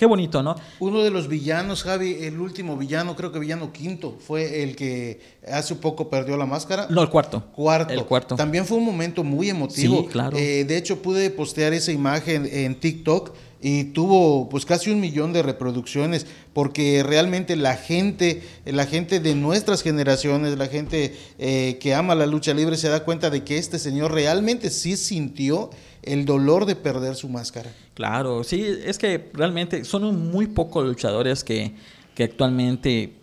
Qué 0.00 0.06
bonito, 0.06 0.42
¿no? 0.42 0.56
Uno 0.78 1.02
de 1.02 1.10
los 1.10 1.28
villanos, 1.28 1.82
Javi, 1.82 2.16
el 2.22 2.40
último 2.40 2.74
villano, 2.78 3.14
creo 3.14 3.32
que 3.32 3.38
villano 3.38 3.70
quinto, 3.70 4.16
fue 4.18 4.62
el 4.62 4.74
que 4.74 5.20
hace 5.46 5.74
poco 5.74 6.08
perdió 6.08 6.38
la 6.38 6.46
máscara. 6.46 6.86
No, 6.88 7.02
el 7.02 7.10
cuarto. 7.10 7.44
Cuarto. 7.54 7.92
El 7.92 8.06
cuarto. 8.06 8.34
También 8.34 8.64
fue 8.64 8.78
un 8.78 8.86
momento 8.86 9.22
muy 9.24 9.50
emotivo. 9.50 10.00
Sí, 10.00 10.08
claro. 10.10 10.38
Eh, 10.38 10.64
de 10.64 10.78
hecho, 10.78 11.02
pude 11.02 11.28
postear 11.28 11.74
esa 11.74 11.92
imagen 11.92 12.48
en 12.50 12.80
TikTok 12.80 13.32
y 13.60 13.84
tuvo 13.92 14.48
pues 14.48 14.64
casi 14.64 14.90
un 14.90 15.00
millón 15.00 15.34
de 15.34 15.42
reproducciones 15.42 16.26
porque 16.54 17.02
realmente 17.02 17.56
la 17.56 17.76
gente 17.76 18.42
la 18.64 18.86
gente 18.86 19.20
de 19.20 19.34
nuestras 19.34 19.82
generaciones 19.82 20.56
la 20.56 20.68
gente 20.68 21.14
eh, 21.38 21.76
que 21.78 21.94
ama 21.94 22.14
la 22.14 22.24
lucha 22.24 22.54
libre 22.54 22.78
se 22.78 22.88
da 22.88 23.04
cuenta 23.04 23.28
de 23.28 23.44
que 23.44 23.58
este 23.58 23.78
señor 23.78 24.12
realmente 24.12 24.70
sí 24.70 24.96
sintió 24.96 25.68
el 26.02 26.24
dolor 26.24 26.66
de 26.66 26.76
perder 26.76 27.14
su 27.14 27.28
máscara. 27.28 27.70
Claro, 27.94 28.44
sí, 28.44 28.64
es 28.84 28.98
que 28.98 29.30
realmente 29.34 29.84
son 29.84 30.30
muy 30.30 30.46
pocos 30.46 30.86
luchadores 30.86 31.44
que, 31.44 31.74
que 32.14 32.24
actualmente 32.24 33.14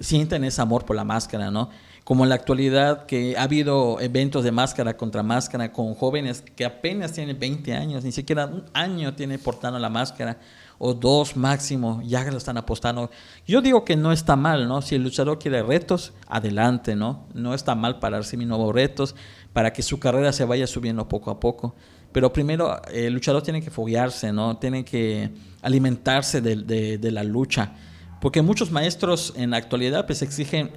sienten 0.00 0.44
ese 0.44 0.60
amor 0.60 0.84
por 0.84 0.96
la 0.96 1.04
máscara, 1.04 1.50
¿no? 1.50 1.70
Como 2.04 2.22
en 2.22 2.28
la 2.28 2.36
actualidad 2.36 3.06
que 3.06 3.36
ha 3.36 3.42
habido 3.42 4.00
eventos 4.00 4.44
de 4.44 4.52
máscara 4.52 4.96
contra 4.96 5.24
máscara 5.24 5.72
con 5.72 5.94
jóvenes 5.94 6.44
que 6.54 6.64
apenas 6.64 7.12
tienen 7.12 7.38
20 7.38 7.72
años, 7.74 8.04
ni 8.04 8.12
siquiera 8.12 8.46
un 8.46 8.64
año 8.74 9.14
tiene 9.14 9.38
portando 9.38 9.78
la 9.78 9.88
máscara, 9.88 10.38
o 10.78 10.94
dos 10.94 11.36
máximo, 11.36 12.02
ya 12.04 12.24
lo 12.30 12.36
están 12.36 12.58
apostando. 12.58 13.10
Yo 13.46 13.62
digo 13.62 13.84
que 13.84 13.96
no 13.96 14.12
está 14.12 14.36
mal, 14.36 14.68
¿no? 14.68 14.82
Si 14.82 14.94
el 14.94 15.02
luchador 15.02 15.38
quiere 15.38 15.62
retos, 15.62 16.12
adelante, 16.26 16.94
¿no? 16.94 17.24
No 17.34 17.54
está 17.54 17.74
mal 17.74 17.98
para 17.98 18.18
recibir 18.18 18.46
nuevos 18.46 18.74
retos, 18.74 19.14
para 19.52 19.72
que 19.72 19.82
su 19.82 19.98
carrera 19.98 20.32
se 20.32 20.44
vaya 20.44 20.66
subiendo 20.66 21.08
poco 21.08 21.30
a 21.30 21.40
poco. 21.40 21.74
Pero 22.16 22.32
primero, 22.32 22.80
el 22.90 23.12
luchador 23.12 23.42
tiene 23.42 23.60
que 23.60 23.70
foguearse, 23.70 24.32
¿no? 24.32 24.56
Tiene 24.56 24.86
que 24.86 25.28
alimentarse 25.60 26.40
de, 26.40 26.56
de, 26.96 27.10
la 27.10 27.22
lucha. 27.22 27.74
Porque 28.22 28.40
muchos 28.40 28.70
maestros 28.70 29.34
en 29.36 29.50
la 29.50 29.58
actualidad 29.58 30.06
pues 30.06 30.22
exigen 30.22 30.70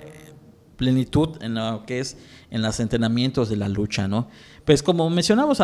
plenitud 0.76 1.42
en 1.42 1.54
lo 1.54 1.86
que 1.86 2.00
es 2.00 2.18
en 2.52 2.62
los 2.62 2.78
entrenamientos 2.82 3.48
de 3.48 3.56
la 3.56 3.70
lucha, 3.70 4.06
¿no? 4.06 4.28
Pues 4.66 4.84
como 4.84 5.10
mencionamos, 5.10 5.62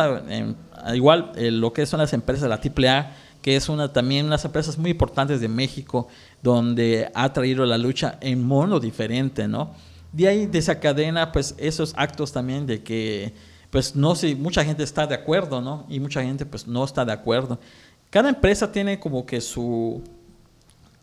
igual 0.94 1.32
eh, 1.36 1.50
lo 1.50 1.74
que 1.74 1.84
son 1.84 2.00
las 2.00 2.14
empresas, 2.14 2.48
la 2.48 2.54
AAA, 2.54 3.12
que 3.42 3.56
es 3.56 3.68
una 3.68 3.92
también 3.92 4.24
unas 4.24 4.46
empresas 4.46 4.78
muy 4.78 4.92
importantes 4.92 5.42
de 5.42 5.48
México, 5.48 6.08
donde 6.42 7.10
ha 7.14 7.34
traído 7.34 7.66
la 7.66 7.76
lucha 7.76 8.16
en 8.22 8.42
modo 8.42 8.80
diferente, 8.80 9.46
¿no? 9.46 9.74
De 10.10 10.26
ahí, 10.26 10.46
de 10.46 10.58
esa 10.58 10.80
cadena, 10.80 11.32
pues 11.32 11.54
esos 11.58 11.92
actos 11.98 12.32
también 12.32 12.66
de 12.66 12.82
que 12.82 13.34
pues 13.76 13.94
no 13.94 14.14
sé, 14.14 14.34
mucha 14.34 14.64
gente 14.64 14.82
está 14.82 15.06
de 15.06 15.14
acuerdo, 15.14 15.60
¿no? 15.60 15.84
Y 15.90 16.00
mucha 16.00 16.22
gente 16.22 16.46
pues 16.46 16.66
no 16.66 16.82
está 16.82 17.04
de 17.04 17.12
acuerdo. 17.12 17.60
Cada 18.08 18.30
empresa 18.30 18.72
tiene 18.72 18.98
como 18.98 19.26
que 19.26 19.38
su, 19.42 20.02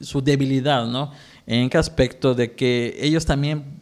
su 0.02 0.24
debilidad, 0.24 0.88
¿no? 0.88 1.12
En 1.46 1.70
qué 1.70 1.78
aspecto 1.78 2.34
de 2.34 2.54
que 2.54 2.98
ellos 3.00 3.28
también 3.28 3.80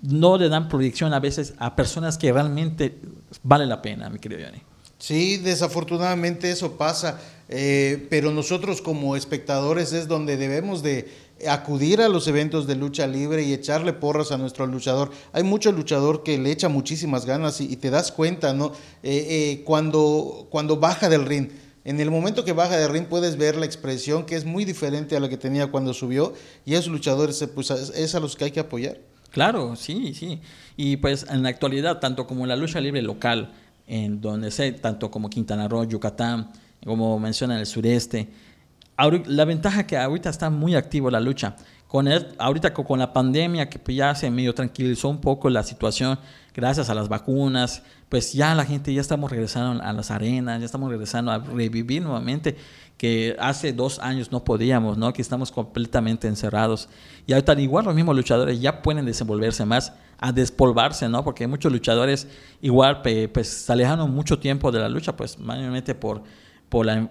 no 0.00 0.38
le 0.38 0.48
dan 0.48 0.70
proyección 0.70 1.12
a 1.12 1.20
veces 1.20 1.52
a 1.58 1.76
personas 1.76 2.16
que 2.16 2.32
realmente 2.32 2.98
vale 3.42 3.66
la 3.66 3.82
pena, 3.82 4.08
mi 4.08 4.18
querido 4.18 4.40
Yanni. 4.40 4.62
Sí, 4.98 5.36
desafortunadamente 5.36 6.50
eso 6.50 6.78
pasa, 6.78 7.20
eh, 7.50 8.06
pero 8.08 8.30
nosotros 8.30 8.80
como 8.80 9.16
espectadores 9.16 9.92
es 9.92 10.08
donde 10.08 10.38
debemos 10.38 10.82
de 10.82 11.12
acudir 11.48 12.00
a 12.00 12.08
los 12.08 12.28
eventos 12.28 12.66
de 12.66 12.76
lucha 12.76 13.06
libre 13.06 13.42
y 13.42 13.52
echarle 13.52 13.92
porras 13.92 14.32
a 14.32 14.38
nuestro 14.38 14.66
luchador. 14.66 15.10
Hay 15.32 15.42
mucho 15.42 15.72
luchador 15.72 16.22
que 16.22 16.38
le 16.38 16.50
echa 16.50 16.68
muchísimas 16.68 17.26
ganas 17.26 17.60
y, 17.60 17.76
te 17.76 17.90
das 17.90 18.12
cuenta, 18.12 18.52
¿no? 18.52 18.72
Eh, 19.02 19.26
eh, 19.28 19.62
cuando, 19.64 20.48
cuando 20.50 20.76
baja 20.78 21.08
del 21.08 21.26
ring. 21.26 21.50
En 21.84 22.00
el 22.00 22.10
momento 22.10 22.44
que 22.44 22.52
baja 22.52 22.76
del 22.76 22.90
ring 22.90 23.06
puedes 23.06 23.36
ver 23.36 23.56
la 23.56 23.66
expresión 23.66 24.24
que 24.24 24.36
es 24.36 24.44
muy 24.44 24.64
diferente 24.64 25.16
a 25.16 25.20
la 25.20 25.28
que 25.28 25.36
tenía 25.36 25.66
cuando 25.66 25.92
subió 25.92 26.32
y 26.64 26.74
esos 26.74 26.88
luchadores 26.88 27.46
pues, 27.54 27.70
es 27.70 28.14
a 28.14 28.20
los 28.20 28.36
que 28.36 28.44
hay 28.44 28.50
que 28.50 28.60
apoyar. 28.60 28.98
Claro, 29.34 29.74
sí, 29.76 30.14
sí. 30.14 30.40
Y 30.76 30.96
pues 30.96 31.26
en 31.28 31.42
la 31.42 31.48
actualidad, 31.48 31.98
tanto 31.98 32.26
como 32.26 32.46
la 32.46 32.56
lucha 32.56 32.80
libre 32.80 33.02
local, 33.02 33.52
en 33.86 34.20
donde 34.20 34.50
sé, 34.50 34.72
tanto 34.72 35.10
como 35.10 35.28
Quintana 35.28 35.68
Roo, 35.68 35.84
Yucatán, 35.84 36.52
como 36.84 37.18
menciona 37.18 37.58
el 37.58 37.66
sureste, 37.66 38.28
la 38.96 39.44
ventaja 39.44 39.86
que 39.86 39.96
ahorita 39.96 40.30
está 40.30 40.50
muy 40.50 40.74
activo 40.74 41.10
la 41.10 41.20
lucha. 41.20 41.56
Con 41.88 42.08
ahorita 42.38 42.74
con 42.74 42.98
la 42.98 43.12
pandemia 43.12 43.68
que 43.68 43.78
pues 43.78 43.96
ya 43.96 44.14
se 44.16 44.28
medio 44.30 44.52
tranquilizó 44.52 45.08
un 45.08 45.20
poco 45.20 45.48
la 45.48 45.62
situación 45.62 46.18
gracias 46.52 46.90
a 46.90 46.94
las 46.94 47.08
vacunas, 47.08 47.82
pues 48.08 48.32
ya 48.32 48.54
la 48.54 48.64
gente 48.64 48.92
ya 48.92 49.00
estamos 49.00 49.30
regresando 49.30 49.82
a 49.82 49.92
las 49.92 50.10
arenas, 50.10 50.60
ya 50.60 50.66
estamos 50.66 50.90
regresando 50.90 51.30
a 51.30 51.38
revivir 51.38 52.02
nuevamente 52.02 52.56
que 52.96 53.36
hace 53.40 53.72
dos 53.72 53.98
años 53.98 54.30
no 54.30 54.44
podíamos, 54.44 54.96
¿no? 54.96 55.12
Que 55.12 55.20
estamos 55.20 55.50
completamente 55.50 56.28
encerrados. 56.28 56.88
Y 57.26 57.32
ahorita 57.32 57.60
igual 57.60 57.84
los 57.84 57.94
mismos 57.94 58.14
luchadores 58.14 58.60
ya 58.60 58.82
pueden 58.82 59.04
desenvolverse 59.04 59.64
más, 59.64 59.92
a 60.18 60.32
despolvarse, 60.32 61.08
¿no? 61.08 61.24
Porque 61.24 61.46
muchos 61.46 61.72
luchadores 61.72 62.28
igual 62.62 63.02
pues 63.02 63.48
se 63.48 63.72
alejaron 63.72 64.10
mucho 64.12 64.38
tiempo 64.38 64.70
de 64.70 64.78
la 64.78 64.88
lucha, 64.88 65.16
pues 65.16 65.38
mayormente 65.38 65.94
por 65.94 66.22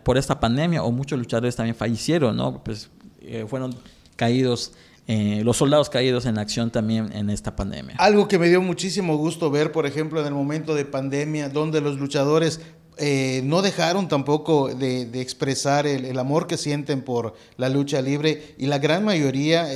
por, 0.04 0.17
esta 0.17 0.39
pandemia 0.41 0.84
o 0.84 0.91
muchos 0.91 1.17
luchadores 1.17 1.56
también 1.56 1.76
fallecieron, 1.76 2.36
¿no? 2.36 2.62
Pues 2.63 2.89
eh, 3.21 3.45
fueron 3.47 3.73
caídos, 4.17 4.73
eh, 5.08 5.41
los 5.45 5.56
soldados 5.56 5.89
caídos 5.89 6.26
en 6.26 6.38
acción 6.38 6.69
también 6.69 7.12
en 7.13 7.30
esta 7.30 7.56
pandemia. 7.56 7.95
Algo 7.97 8.28
que 8.28 8.38
me 8.38 8.49
dio 8.49 8.62
muchísimo 8.62 9.15
gusto 9.15 9.49
ver, 9.49 9.71
por 9.71 9.86
ejemplo, 9.86 10.19
en 10.19 10.28
el 10.28 10.34
momento 10.34 10.76
de 10.76 10.84
pandemia, 10.84 11.47
donde 11.47 11.80
los 11.80 11.97
luchadores 11.97 12.60
eh, 12.97 13.41
no 13.45 13.62
dejaron 13.62 14.10
tampoco 14.10 14.67
de, 14.67 15.10
expresar 15.21 15.88
el, 15.88 16.19
amor 16.19 16.45
que 16.45 16.58
sienten 16.58 17.02
por 17.02 17.34
la 17.56 17.69
lucha 17.69 18.02
libre 18.02 18.56
y 18.58 18.65
la 18.65 18.80
gran 18.80 19.06
mayoría 19.06 19.67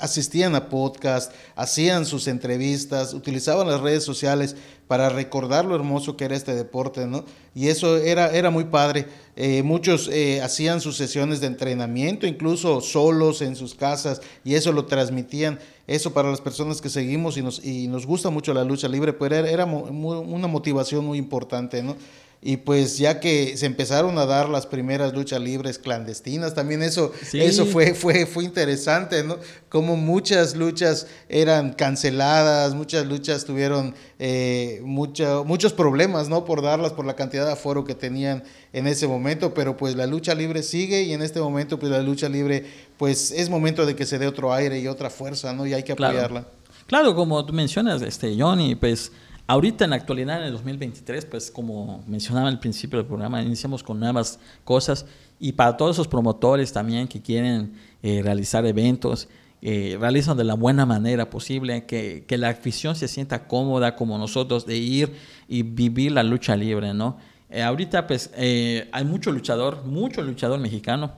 asistían 0.00 0.54
a 0.54 0.68
podcast, 0.68 1.32
hacían 1.56 2.04
sus 2.04 2.28
entrevistas, 2.28 3.14
utilizaban 3.14 3.66
las 3.66 3.80
redes 3.80 4.04
sociales 4.04 4.56
para 4.90 5.08
recordar 5.08 5.66
lo 5.66 5.76
hermoso 5.76 6.16
que 6.16 6.24
era 6.24 6.34
este 6.34 6.52
deporte, 6.52 7.06
¿no? 7.06 7.24
Y 7.54 7.68
eso 7.68 7.96
era, 7.96 8.32
era 8.32 8.50
muy 8.50 8.64
padre. 8.64 9.06
Eh, 9.36 9.62
muchos 9.62 10.10
eh, 10.12 10.42
hacían 10.42 10.80
sus 10.80 10.96
sesiones 10.96 11.40
de 11.40 11.46
entrenamiento, 11.46 12.26
incluso 12.26 12.80
solos 12.80 13.40
en 13.40 13.54
sus 13.54 13.76
casas, 13.76 14.20
y 14.42 14.56
eso 14.56 14.72
lo 14.72 14.86
transmitían. 14.86 15.60
Eso 15.86 16.12
para 16.12 16.28
las 16.28 16.40
personas 16.40 16.80
que 16.80 16.88
seguimos 16.88 17.36
y 17.36 17.42
nos, 17.42 17.64
y 17.64 17.86
nos 17.86 18.04
gusta 18.04 18.30
mucho 18.30 18.52
la 18.52 18.64
lucha 18.64 18.88
libre, 18.88 19.12
pues 19.12 19.30
era, 19.30 19.48
era 19.48 19.64
una 19.64 20.48
motivación 20.48 21.04
muy 21.04 21.18
importante, 21.18 21.84
¿no? 21.84 21.94
Y 22.42 22.56
pues 22.56 22.96
ya 22.96 23.20
que 23.20 23.56
se 23.58 23.66
empezaron 23.66 24.16
a 24.16 24.24
dar 24.24 24.48
las 24.48 24.66
primeras 24.66 25.12
luchas 25.12 25.42
libres 25.42 25.78
clandestinas, 25.78 26.54
también 26.54 26.82
eso, 26.82 27.12
eso 27.34 27.66
fue, 27.66 27.92
fue, 27.94 28.24
fue 28.24 28.44
interesante, 28.44 29.22
¿no? 29.22 29.36
Como 29.68 29.96
muchas 29.96 30.56
luchas 30.56 31.06
eran 31.28 31.74
canceladas, 31.74 32.74
muchas 32.74 33.06
luchas 33.06 33.44
tuvieron 33.44 33.94
eh, 34.18 34.80
muchos 34.82 35.72
problemas, 35.74 36.30
¿no? 36.30 36.46
Por 36.46 36.62
darlas, 36.62 36.92
por 36.92 37.04
la 37.04 37.14
cantidad 37.14 37.44
de 37.44 37.52
aforo 37.52 37.84
que 37.84 37.94
tenían 37.94 38.42
en 38.72 38.86
ese 38.86 39.06
momento, 39.06 39.52
pero 39.52 39.76
pues 39.76 39.94
la 39.94 40.06
lucha 40.06 40.34
libre 40.34 40.62
sigue 40.62 41.02
y 41.02 41.12
en 41.12 41.20
este 41.20 41.40
momento 41.40 41.78
pues 41.78 41.92
la 41.92 42.00
lucha 42.00 42.30
libre 42.30 42.64
pues 42.96 43.32
es 43.32 43.50
momento 43.50 43.84
de 43.84 43.94
que 43.94 44.06
se 44.06 44.18
dé 44.18 44.26
otro 44.26 44.54
aire 44.54 44.78
y 44.80 44.88
otra 44.88 45.10
fuerza, 45.10 45.52
¿no? 45.52 45.66
Y 45.66 45.74
hay 45.74 45.82
que 45.82 45.92
apoyarla. 45.92 46.46
Claro, 46.86 47.14
como 47.14 47.44
tú 47.44 47.52
mencionas, 47.52 48.02
este, 48.02 48.34
Johnny, 48.36 48.74
pues 48.74 49.12
ahorita 49.50 49.84
en 49.84 49.90
la 49.90 49.96
actualidad, 49.96 50.38
en 50.38 50.46
el 50.46 50.52
2023, 50.52 51.26
pues 51.26 51.50
como 51.50 52.04
mencionaba 52.06 52.48
al 52.48 52.60
principio 52.60 52.98
del 52.98 53.06
programa, 53.06 53.42
iniciamos 53.42 53.82
con 53.82 53.98
nuevas 53.98 54.38
cosas 54.64 55.06
y 55.40 55.52
para 55.52 55.76
todos 55.76 55.96
esos 55.96 56.06
promotores 56.06 56.72
también 56.72 57.08
que 57.08 57.20
quieren 57.20 57.72
eh, 58.02 58.20
realizar 58.22 58.64
eventos, 58.64 59.28
eh, 59.60 59.96
realizan 59.98 60.36
de 60.36 60.44
la 60.44 60.54
buena 60.54 60.86
manera 60.86 61.30
posible, 61.30 61.84
que, 61.84 62.24
que, 62.28 62.38
la 62.38 62.50
afición 62.50 62.94
se 62.94 63.08
sienta 63.08 63.48
cómoda 63.48 63.96
como 63.96 64.16
nosotros 64.18 64.66
de 64.66 64.76
ir 64.76 65.16
y 65.48 65.62
vivir 65.62 66.12
la 66.12 66.22
lucha 66.22 66.54
libre, 66.54 66.94
¿no? 66.94 67.18
Eh, 67.50 67.62
ahorita 67.62 68.06
pues 68.06 68.30
eh, 68.36 68.88
hay 68.92 69.04
mucho 69.04 69.32
luchador, 69.32 69.84
mucho 69.84 70.22
luchador 70.22 70.60
mexicano 70.60 71.12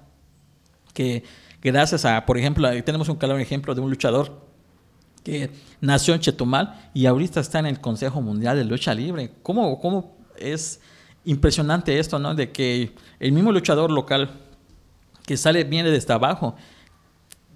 que 0.95 1.25
gracias 1.61 2.07
a, 2.07 2.25
por 2.25 2.39
ejemplo, 2.39 2.69
tenemos 2.83 3.11
un 3.11 3.17
claro 3.17 3.39
ejemplo 3.39 3.75
de 3.75 3.83
un 3.83 3.91
luchador 3.91 4.52
que 5.23 5.51
nació 5.81 6.15
en 6.15 6.21
Chetumal 6.21 6.91
y 6.95 7.07
ahorita 7.07 7.41
está 7.41 7.59
en 7.59 7.67
el 7.67 7.81
Consejo 7.81 8.21
Mundial 8.21 8.57
de 8.57 8.65
Lucha 8.65 8.95
Libre. 8.95 9.33
¿Cómo, 9.43 9.81
cómo 9.81 10.17
es 10.37 10.81
impresionante 11.25 11.99
esto, 11.99 12.19
¿no? 12.19 12.35
De 12.35 12.51
que 12.51 12.95
el 13.21 13.33
mismo 13.33 13.53
luchador 13.53 13.91
local 13.91 14.31
que 15.27 15.37
sale, 15.37 15.65
viene 15.65 15.91
desde 15.91 16.13
abajo, 16.13 16.57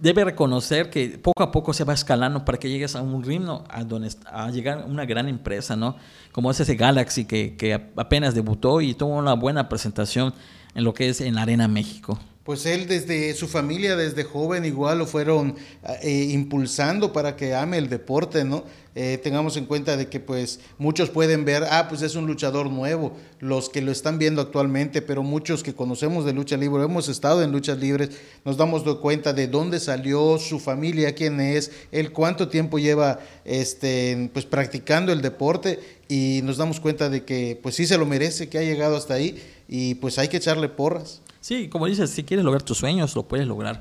debe 0.00 0.24
reconocer 0.24 0.90
que 0.90 1.18
poco 1.18 1.42
a 1.42 1.50
poco 1.50 1.72
se 1.72 1.84
va 1.84 1.94
escalando 1.94 2.44
para 2.44 2.58
que 2.58 2.68
llegues 2.68 2.94
a 2.94 3.02
un 3.02 3.22
ritmo 3.24 3.64
a, 3.68 3.82
donde, 3.82 4.10
a 4.26 4.50
llegar 4.50 4.84
una 4.86 5.04
gran 5.04 5.28
empresa, 5.28 5.74
¿no? 5.74 5.96
Como 6.32 6.50
es 6.50 6.60
ese 6.60 6.76
Galaxy 6.76 7.24
que, 7.24 7.56
que 7.56 7.74
apenas 7.74 8.34
debutó 8.34 8.80
y 8.80 8.94
tuvo 8.94 9.16
una 9.16 9.34
buena 9.34 9.68
presentación 9.68 10.34
en 10.74 10.84
lo 10.84 10.94
que 10.94 11.08
es 11.08 11.20
en 11.20 11.38
Arena 11.38 11.66
México. 11.66 12.18
Pues 12.46 12.64
él 12.64 12.86
desde 12.86 13.34
su 13.34 13.48
familia, 13.48 13.96
desde 13.96 14.22
joven 14.22 14.64
igual 14.64 14.98
lo 14.98 15.06
fueron 15.06 15.56
eh, 16.00 16.28
impulsando 16.30 17.12
para 17.12 17.34
que 17.34 17.56
ame 17.56 17.76
el 17.76 17.88
deporte, 17.88 18.44
¿no? 18.44 18.62
Eh, 18.94 19.18
tengamos 19.20 19.56
en 19.56 19.66
cuenta 19.66 19.96
de 19.96 20.08
que 20.08 20.20
pues 20.20 20.60
muchos 20.78 21.10
pueden 21.10 21.44
ver, 21.44 21.64
ah, 21.68 21.86
pues 21.88 22.02
es 22.02 22.14
un 22.14 22.28
luchador 22.28 22.70
nuevo, 22.70 23.16
los 23.40 23.68
que 23.68 23.82
lo 23.82 23.90
están 23.90 24.18
viendo 24.20 24.40
actualmente, 24.40 25.02
pero 25.02 25.24
muchos 25.24 25.64
que 25.64 25.74
conocemos 25.74 26.24
de 26.24 26.34
lucha 26.34 26.56
libre, 26.56 26.84
hemos 26.84 27.08
estado 27.08 27.42
en 27.42 27.50
luchas 27.50 27.78
libres, 27.78 28.10
nos 28.44 28.56
damos 28.56 28.84
cuenta 28.98 29.32
de 29.32 29.48
dónde 29.48 29.80
salió 29.80 30.38
su 30.38 30.60
familia, 30.60 31.16
quién 31.16 31.40
es, 31.40 31.72
él 31.90 32.12
cuánto 32.12 32.46
tiempo 32.46 32.78
lleva 32.78 33.18
este, 33.44 34.30
pues 34.32 34.46
practicando 34.46 35.12
el 35.12 35.20
deporte 35.20 35.80
y 36.08 36.42
nos 36.44 36.58
damos 36.58 36.78
cuenta 36.78 37.10
de 37.10 37.24
que 37.24 37.58
pues 37.60 37.74
sí 37.74 37.88
se 37.88 37.98
lo 37.98 38.06
merece, 38.06 38.48
que 38.48 38.58
ha 38.58 38.62
llegado 38.62 38.96
hasta 38.96 39.14
ahí 39.14 39.42
y 39.66 39.96
pues 39.96 40.16
hay 40.20 40.28
que 40.28 40.36
echarle 40.36 40.68
porras. 40.68 41.22
Sí, 41.46 41.68
como 41.68 41.86
dices, 41.86 42.10
si 42.10 42.24
quieres 42.24 42.44
lograr 42.44 42.64
tus 42.64 42.78
sueños, 42.78 43.14
lo 43.14 43.22
puedes 43.22 43.46
lograr. 43.46 43.80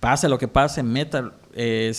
Pase 0.00 0.30
lo 0.30 0.38
que 0.38 0.48
pase, 0.48 0.82
meta 0.82 1.34
eh, 1.52 1.92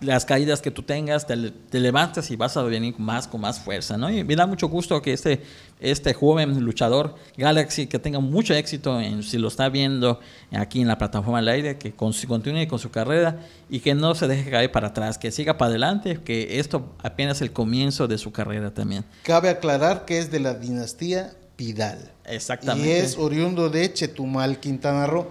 las 0.00 0.24
caídas 0.24 0.60
que 0.60 0.72
tú 0.72 0.82
tengas, 0.82 1.28
te, 1.28 1.78
levantas 1.78 2.28
y 2.28 2.34
vas 2.34 2.56
a 2.56 2.64
venir 2.64 2.98
más 2.98 3.28
con 3.28 3.40
más 3.40 3.60
fuerza, 3.60 3.96
¿no? 3.96 4.10
Y 4.10 4.24
me 4.24 4.34
da 4.34 4.48
mucho 4.48 4.66
gusto 4.66 5.00
que 5.00 5.12
este, 5.12 5.42
este 5.78 6.12
joven 6.12 6.58
luchador 6.58 7.14
Galaxy, 7.36 7.86
que 7.86 8.00
tenga 8.00 8.18
mucho 8.18 8.52
éxito, 8.52 9.00
en, 9.00 9.22
si 9.22 9.38
lo 9.38 9.46
está 9.46 9.68
viendo 9.68 10.18
aquí 10.50 10.80
en 10.80 10.88
la 10.88 10.98
plataforma 10.98 11.38
al 11.38 11.46
aire, 11.46 11.78
que 11.78 11.92
continúe 11.92 12.66
con 12.66 12.80
su 12.80 12.90
carrera 12.90 13.46
y 13.70 13.78
que 13.78 13.94
no 13.94 14.16
se 14.16 14.26
deje 14.26 14.50
caer 14.50 14.72
para 14.72 14.88
atrás, 14.88 15.18
que 15.18 15.30
siga 15.30 15.56
para 15.56 15.68
adelante, 15.68 16.18
que 16.24 16.58
esto 16.58 16.96
apenas 17.04 17.36
es 17.36 17.42
el 17.42 17.52
comienzo 17.52 18.08
de 18.08 18.18
su 18.18 18.32
carrera 18.32 18.74
también. 18.74 19.04
Cabe 19.22 19.50
aclarar 19.50 20.04
que 20.04 20.18
es 20.18 20.32
de 20.32 20.40
la 20.40 20.54
dinastía 20.54 21.32
Vidal. 21.62 22.10
Exactamente. 22.24 22.88
Y 22.88 22.92
es 22.92 23.16
oriundo 23.16 23.70
de 23.70 23.92
Chetumal, 23.92 24.58
Quintana 24.58 25.06
Roo. 25.06 25.28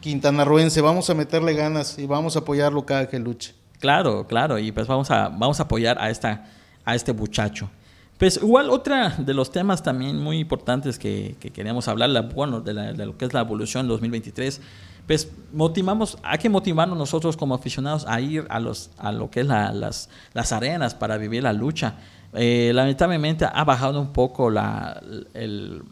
Quintanarroense, 0.00 0.80
vamos 0.80 1.10
a 1.10 1.14
meterle 1.14 1.52
ganas 1.54 1.98
y 1.98 2.06
vamos 2.06 2.36
a 2.36 2.38
apoyarlo 2.40 2.86
cada 2.86 3.08
que 3.08 3.18
luche. 3.18 3.54
Claro, 3.80 4.26
claro, 4.26 4.58
y 4.58 4.72
pues 4.72 4.86
vamos 4.86 5.10
a, 5.10 5.28
vamos 5.28 5.60
a 5.60 5.64
apoyar 5.64 5.98
a, 5.98 6.08
esta, 6.08 6.46
a 6.84 6.94
este 6.94 7.12
muchacho. 7.12 7.70
Pues 8.18 8.38
igual 8.38 8.70
otra 8.70 9.10
de 9.18 9.34
los 9.34 9.50
temas 9.50 9.82
también 9.82 10.18
muy 10.18 10.38
importantes 10.38 10.98
que, 10.98 11.36
que 11.38 11.50
queremos 11.50 11.86
hablar, 11.88 12.10
bueno, 12.34 12.60
de, 12.60 12.94
lo 13.04 13.18
que 13.18 13.26
es 13.26 13.34
la 13.34 13.40
evolución 13.40 13.88
2023, 13.88 14.60
pues 15.06 15.30
motivamos, 15.52 16.16
hay 16.22 16.38
que 16.38 16.48
motivarnos 16.48 16.96
nosotros 16.96 17.36
como 17.36 17.54
aficionados 17.54 18.06
a 18.06 18.20
ir 18.20 18.46
a, 18.48 18.60
los, 18.60 18.90
a 18.96 19.12
lo 19.12 19.30
que 19.30 19.40
es 19.40 19.46
las, 19.46 20.08
las 20.32 20.52
arenas 20.52 20.94
para 20.94 21.18
vivir 21.18 21.42
la 21.42 21.52
lucha. 21.52 21.96
Eh, 22.34 22.72
lamentablemente 22.74 23.44
ha 23.44 23.64
bajado 23.64 24.00
un 24.00 24.12
poco 24.12 24.48
el, 24.48 25.24
el 25.34 25.82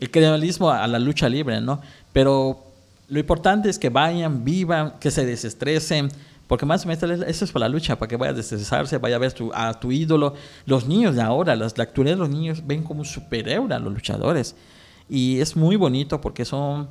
a 0.00 0.86
la 0.86 0.98
lucha 0.98 1.28
libre, 1.28 1.60
¿no? 1.60 1.80
Pero 2.12 2.64
lo 3.08 3.18
importante 3.18 3.68
es 3.68 3.78
que 3.78 3.88
vayan, 3.88 4.44
vivan, 4.44 4.94
que 5.00 5.10
se 5.10 5.24
desestresen, 5.24 6.08
porque 6.46 6.66
más 6.66 6.84
o 6.84 6.88
menos 6.88 7.02
eso 7.26 7.44
es 7.44 7.52
para 7.52 7.68
la 7.68 7.72
lucha, 7.72 7.98
para 7.98 8.08
que 8.08 8.16
vaya 8.16 8.32
a 8.32 8.34
desestresarse, 8.34 8.98
vaya 8.98 9.16
a 9.16 9.18
ver 9.18 9.34
a 9.54 9.74
tu 9.74 9.92
ídolo. 9.92 10.34
Los 10.66 10.86
niños 10.86 11.14
de 11.14 11.22
ahora, 11.22 11.56
las, 11.56 11.78
la 11.78 11.84
actualidad 11.84 12.16
de 12.16 12.20
los 12.20 12.30
niños 12.30 12.66
ven 12.66 12.82
como 12.82 13.04
superhéroe 13.04 13.72
a 13.72 13.78
los 13.78 13.92
luchadores. 13.92 14.56
Y 15.08 15.40
es 15.40 15.56
muy 15.56 15.76
bonito 15.76 16.20
porque 16.20 16.44
son 16.44 16.88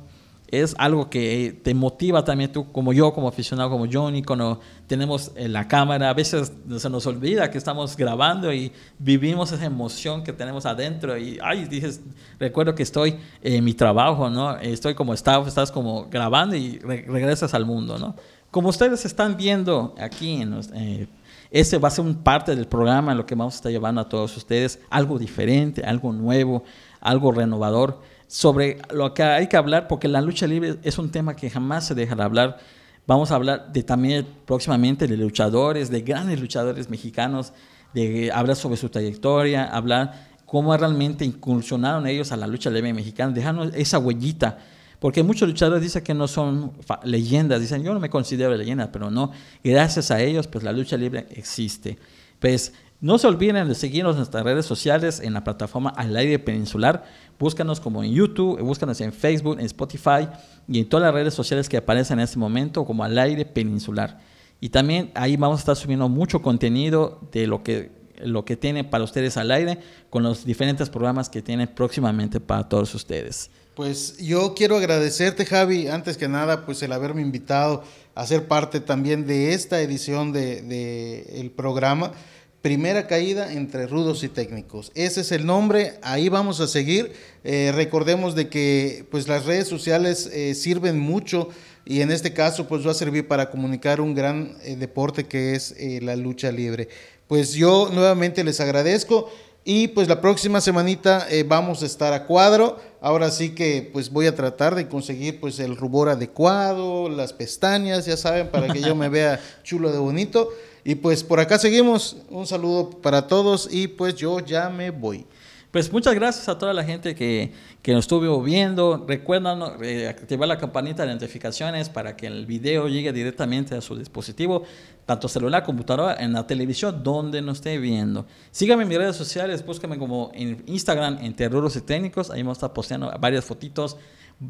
es 0.50 0.74
algo 0.78 1.08
que 1.08 1.60
te 1.62 1.74
motiva 1.74 2.24
también 2.24 2.50
tú, 2.52 2.70
como 2.72 2.92
yo, 2.92 3.12
como 3.12 3.28
aficionado, 3.28 3.70
como 3.70 3.86
Johnny, 3.90 4.22
cuando 4.22 4.60
tenemos 4.86 5.32
la 5.36 5.68
cámara, 5.68 6.10
a 6.10 6.14
veces 6.14 6.52
se 6.76 6.90
nos 6.90 7.06
olvida 7.06 7.50
que 7.50 7.58
estamos 7.58 7.96
grabando 7.96 8.52
y 8.52 8.72
vivimos 8.98 9.52
esa 9.52 9.64
emoción 9.64 10.24
que 10.24 10.32
tenemos 10.32 10.66
adentro 10.66 11.16
y, 11.16 11.38
ay, 11.42 11.66
dices, 11.66 12.00
recuerdo 12.38 12.74
que 12.74 12.82
estoy 12.82 13.16
en 13.42 13.62
mi 13.64 13.74
trabajo, 13.74 14.28
¿no? 14.28 14.56
Estoy 14.58 14.94
como 14.94 15.14
staff, 15.14 15.46
estás 15.46 15.70
como 15.70 16.08
grabando 16.10 16.56
y 16.56 16.78
regresas 16.78 17.54
al 17.54 17.64
mundo, 17.64 17.98
¿no? 17.98 18.16
Como 18.50 18.68
ustedes 18.68 19.04
están 19.04 19.36
viendo 19.36 19.94
aquí, 20.00 20.42
en 20.42 20.60
eh, 20.74 21.06
ese 21.52 21.78
va 21.78 21.86
a 21.86 21.90
ser 21.92 22.04
un 22.04 22.16
parte 22.16 22.56
del 22.56 22.66
programa, 22.66 23.14
lo 23.14 23.24
que 23.24 23.36
vamos 23.36 23.54
a 23.54 23.56
estar 23.56 23.70
llevando 23.70 24.00
a 24.00 24.08
todos 24.08 24.36
ustedes, 24.36 24.80
algo 24.90 25.18
diferente, 25.18 25.84
algo 25.84 26.12
nuevo, 26.12 26.64
algo 27.00 27.30
renovador 27.30 28.00
sobre 28.30 28.78
lo 28.94 29.12
que 29.12 29.24
hay 29.24 29.48
que 29.48 29.56
hablar, 29.56 29.88
porque 29.88 30.06
la 30.06 30.20
lucha 30.20 30.46
libre 30.46 30.76
es 30.84 30.98
un 30.98 31.10
tema 31.10 31.34
que 31.34 31.50
jamás 31.50 31.88
se 31.88 31.96
deja 31.96 32.14
de 32.14 32.22
hablar. 32.22 32.58
Vamos 33.04 33.32
a 33.32 33.34
hablar 33.34 33.72
de 33.72 33.82
también 33.82 34.24
próximamente 34.46 35.08
de 35.08 35.16
luchadores, 35.16 35.90
de 35.90 36.02
grandes 36.02 36.40
luchadores 36.40 36.88
mexicanos, 36.88 37.52
de 37.92 38.30
hablar 38.32 38.54
sobre 38.54 38.76
su 38.76 38.88
trayectoria, 38.88 39.64
hablar 39.64 40.28
cómo 40.46 40.76
realmente 40.76 41.24
incursionaron 41.24 42.06
ellos 42.06 42.30
a 42.30 42.36
la 42.36 42.46
lucha 42.46 42.70
libre 42.70 42.94
mexicana, 42.94 43.32
dejando 43.32 43.64
esa 43.64 43.98
huellita. 43.98 44.58
Porque 45.00 45.24
muchos 45.24 45.48
luchadores 45.48 45.82
dicen 45.82 46.04
que 46.04 46.14
no 46.14 46.28
son 46.28 46.70
leyendas, 47.02 47.60
dicen 47.60 47.82
yo 47.82 47.92
no 47.92 47.98
me 47.98 48.10
considero 48.10 48.54
leyenda, 48.54 48.92
pero 48.92 49.10
no, 49.10 49.32
gracias 49.64 50.12
a 50.12 50.20
ellos 50.20 50.46
pues 50.46 50.62
la 50.62 50.70
lucha 50.70 50.96
libre 50.96 51.26
existe. 51.30 51.98
Pues 52.38 52.74
no 53.00 53.18
se 53.18 53.26
olviden 53.26 53.66
de 53.66 53.74
seguirnos 53.74 54.12
en 54.12 54.18
nuestras 54.18 54.44
redes 54.44 54.66
sociales 54.66 55.20
en 55.20 55.32
la 55.32 55.42
plataforma 55.42 55.90
Al 55.90 56.14
Aire 56.16 56.38
Peninsular. 56.38 57.04
Búscanos 57.38 57.80
como 57.80 58.04
en 58.04 58.12
YouTube, 58.12 58.60
búscanos 58.60 59.00
en 59.00 59.12
Facebook, 59.12 59.58
en 59.58 59.66
Spotify 59.66 60.28
y 60.68 60.80
en 60.80 60.88
todas 60.88 61.04
las 61.04 61.14
redes 61.14 61.32
sociales 61.32 61.68
que 61.68 61.78
aparecen 61.78 62.18
en 62.18 62.24
este 62.24 62.38
momento 62.38 62.84
como 62.84 63.02
Al 63.02 63.18
Aire 63.18 63.46
Peninsular. 63.46 64.20
Y 64.60 64.68
también 64.68 65.10
ahí 65.14 65.36
vamos 65.36 65.58
a 65.58 65.60
estar 65.60 65.76
subiendo 65.76 66.08
mucho 66.10 66.42
contenido 66.42 67.20
de 67.32 67.46
lo 67.46 67.62
que, 67.62 67.90
lo 68.22 68.44
que 68.44 68.58
tiene 68.58 68.84
para 68.84 69.04
ustedes 69.04 69.38
al 69.38 69.50
aire 69.50 69.78
con 70.10 70.22
los 70.22 70.44
diferentes 70.44 70.90
programas 70.90 71.30
que 71.30 71.40
tienen 71.40 71.68
próximamente 71.68 72.38
para 72.38 72.68
todos 72.68 72.94
ustedes. 72.94 73.50
Pues 73.74 74.18
yo 74.18 74.52
quiero 74.54 74.76
agradecerte, 74.76 75.46
Javi, 75.46 75.88
antes 75.88 76.18
que 76.18 76.28
nada, 76.28 76.66
pues 76.66 76.82
el 76.82 76.92
haberme 76.92 77.22
invitado 77.22 77.82
a 78.14 78.26
ser 78.26 78.46
parte 78.46 78.80
también 78.80 79.26
de 79.26 79.54
esta 79.54 79.80
edición 79.80 80.32
del 80.32 80.68
de, 80.68 81.40
el 81.40 81.50
programa. 81.50 82.12
Primera 82.62 83.06
caída 83.06 83.54
entre 83.54 83.86
rudos 83.86 84.22
y 84.22 84.28
técnicos. 84.28 84.92
Ese 84.94 85.22
es 85.22 85.32
el 85.32 85.46
nombre, 85.46 85.94
ahí 86.02 86.28
vamos 86.28 86.60
a 86.60 86.68
seguir. 86.68 87.12
Eh, 87.42 87.72
recordemos 87.74 88.34
de 88.34 88.50
que 88.50 89.06
pues, 89.10 89.28
las 89.28 89.46
redes 89.46 89.66
sociales 89.66 90.26
eh, 90.26 90.54
sirven 90.54 90.98
mucho 90.98 91.48
y 91.86 92.02
en 92.02 92.10
este 92.10 92.34
caso 92.34 92.68
pues 92.68 92.86
va 92.86 92.90
a 92.90 92.94
servir 92.94 93.26
para 93.26 93.50
comunicar 93.50 94.02
un 94.02 94.14
gran 94.14 94.58
eh, 94.62 94.76
deporte 94.76 95.24
que 95.24 95.54
es 95.54 95.74
la 96.02 96.16
lucha 96.16 96.52
libre. 96.52 96.90
Pues 97.28 97.54
yo 97.54 97.88
nuevamente 97.94 98.44
les 98.44 98.60
agradezco 98.60 99.30
y 99.64 99.88
pues 99.88 100.06
la 100.06 100.20
próxima 100.20 100.60
semanita 100.60 101.26
vamos 101.46 101.82
a 101.82 101.86
estar 101.86 102.12
a 102.12 102.26
cuadro. 102.26 102.78
Ahora 103.00 103.30
sí 103.30 103.54
que 103.54 103.88
pues 103.90 104.10
voy 104.10 104.26
a 104.26 104.34
tratar 104.34 104.74
de 104.74 104.86
conseguir 104.86 105.40
pues 105.40 105.58
el 105.60 105.78
rubor 105.78 106.10
adecuado, 106.10 107.08
las 107.08 107.32
pestañas, 107.32 108.04
ya 108.04 108.18
saben, 108.18 108.48
para 108.50 108.68
que 108.68 108.82
yo 108.82 108.94
me 108.94 109.08
vea 109.08 109.40
chulo 109.62 109.90
de 109.92 109.98
bonito. 109.98 110.50
Y 110.84 110.94
pues 110.96 111.22
por 111.24 111.40
acá 111.40 111.58
seguimos. 111.58 112.16
Un 112.30 112.46
saludo 112.46 112.90
para 112.90 113.26
todos 113.26 113.68
y 113.70 113.88
pues 113.88 114.14
yo 114.14 114.40
ya 114.40 114.68
me 114.68 114.90
voy. 114.90 115.26
Pues 115.70 115.92
muchas 115.92 116.16
gracias 116.16 116.48
a 116.48 116.58
toda 116.58 116.74
la 116.74 116.82
gente 116.82 117.14
que, 117.14 117.52
que 117.80 117.92
nos 117.92 118.04
estuvo 118.04 118.42
viendo. 118.42 119.04
Recuerden 119.06 119.62
eh, 119.82 120.08
activar 120.08 120.48
la 120.48 120.58
campanita 120.58 121.06
de 121.06 121.12
notificaciones 121.12 121.88
para 121.88 122.16
que 122.16 122.26
el 122.26 122.44
video 122.44 122.88
llegue 122.88 123.12
directamente 123.12 123.76
a 123.76 123.80
su 123.80 123.94
dispositivo, 123.94 124.64
tanto 125.06 125.28
celular, 125.28 125.62
computadora, 125.62 126.16
en 126.18 126.32
la 126.32 126.44
televisión, 126.44 127.04
donde 127.04 127.40
nos 127.40 127.58
esté 127.58 127.78
viendo. 127.78 128.26
Síganme 128.50 128.82
en 128.82 128.88
mis 128.88 128.98
redes 128.98 129.14
sociales, 129.14 129.64
búscame 129.64 129.96
como 129.96 130.32
en 130.34 130.60
Instagram, 130.66 131.18
en 131.20 131.34
Terroros 131.34 131.76
y 131.76 131.82
Técnicos. 131.82 132.30
Ahí 132.30 132.42
vamos 132.42 132.56
a 132.56 132.58
estar 132.58 132.72
posteando 132.72 133.12
varias 133.20 133.44
fotitos, 133.44 133.96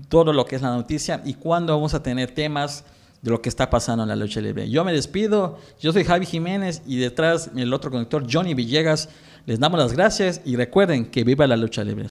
todo 0.08 0.32
lo 0.32 0.46
que 0.46 0.56
es 0.56 0.62
la 0.62 0.74
noticia 0.74 1.20
y 1.26 1.34
cuándo 1.34 1.74
vamos 1.74 1.92
a 1.92 2.02
tener 2.02 2.30
temas 2.30 2.84
de 3.22 3.30
lo 3.30 3.42
que 3.42 3.48
está 3.48 3.68
pasando 3.68 4.02
en 4.02 4.08
la 4.08 4.16
lucha 4.16 4.40
libre. 4.40 4.70
Yo 4.70 4.84
me 4.84 4.92
despido, 4.92 5.58
yo 5.78 5.92
soy 5.92 6.04
Javi 6.04 6.24
Jiménez 6.24 6.82
y 6.86 6.96
detrás 6.96 7.50
el 7.54 7.72
otro 7.74 7.90
conductor 7.90 8.26
Johnny 8.30 8.54
Villegas. 8.54 9.10
Les 9.46 9.58
damos 9.58 9.78
las 9.78 9.92
gracias 9.92 10.40
y 10.44 10.56
recuerden 10.56 11.06
que 11.10 11.24
viva 11.24 11.46
la 11.46 11.56
lucha 11.56 11.84
libre. 11.84 12.08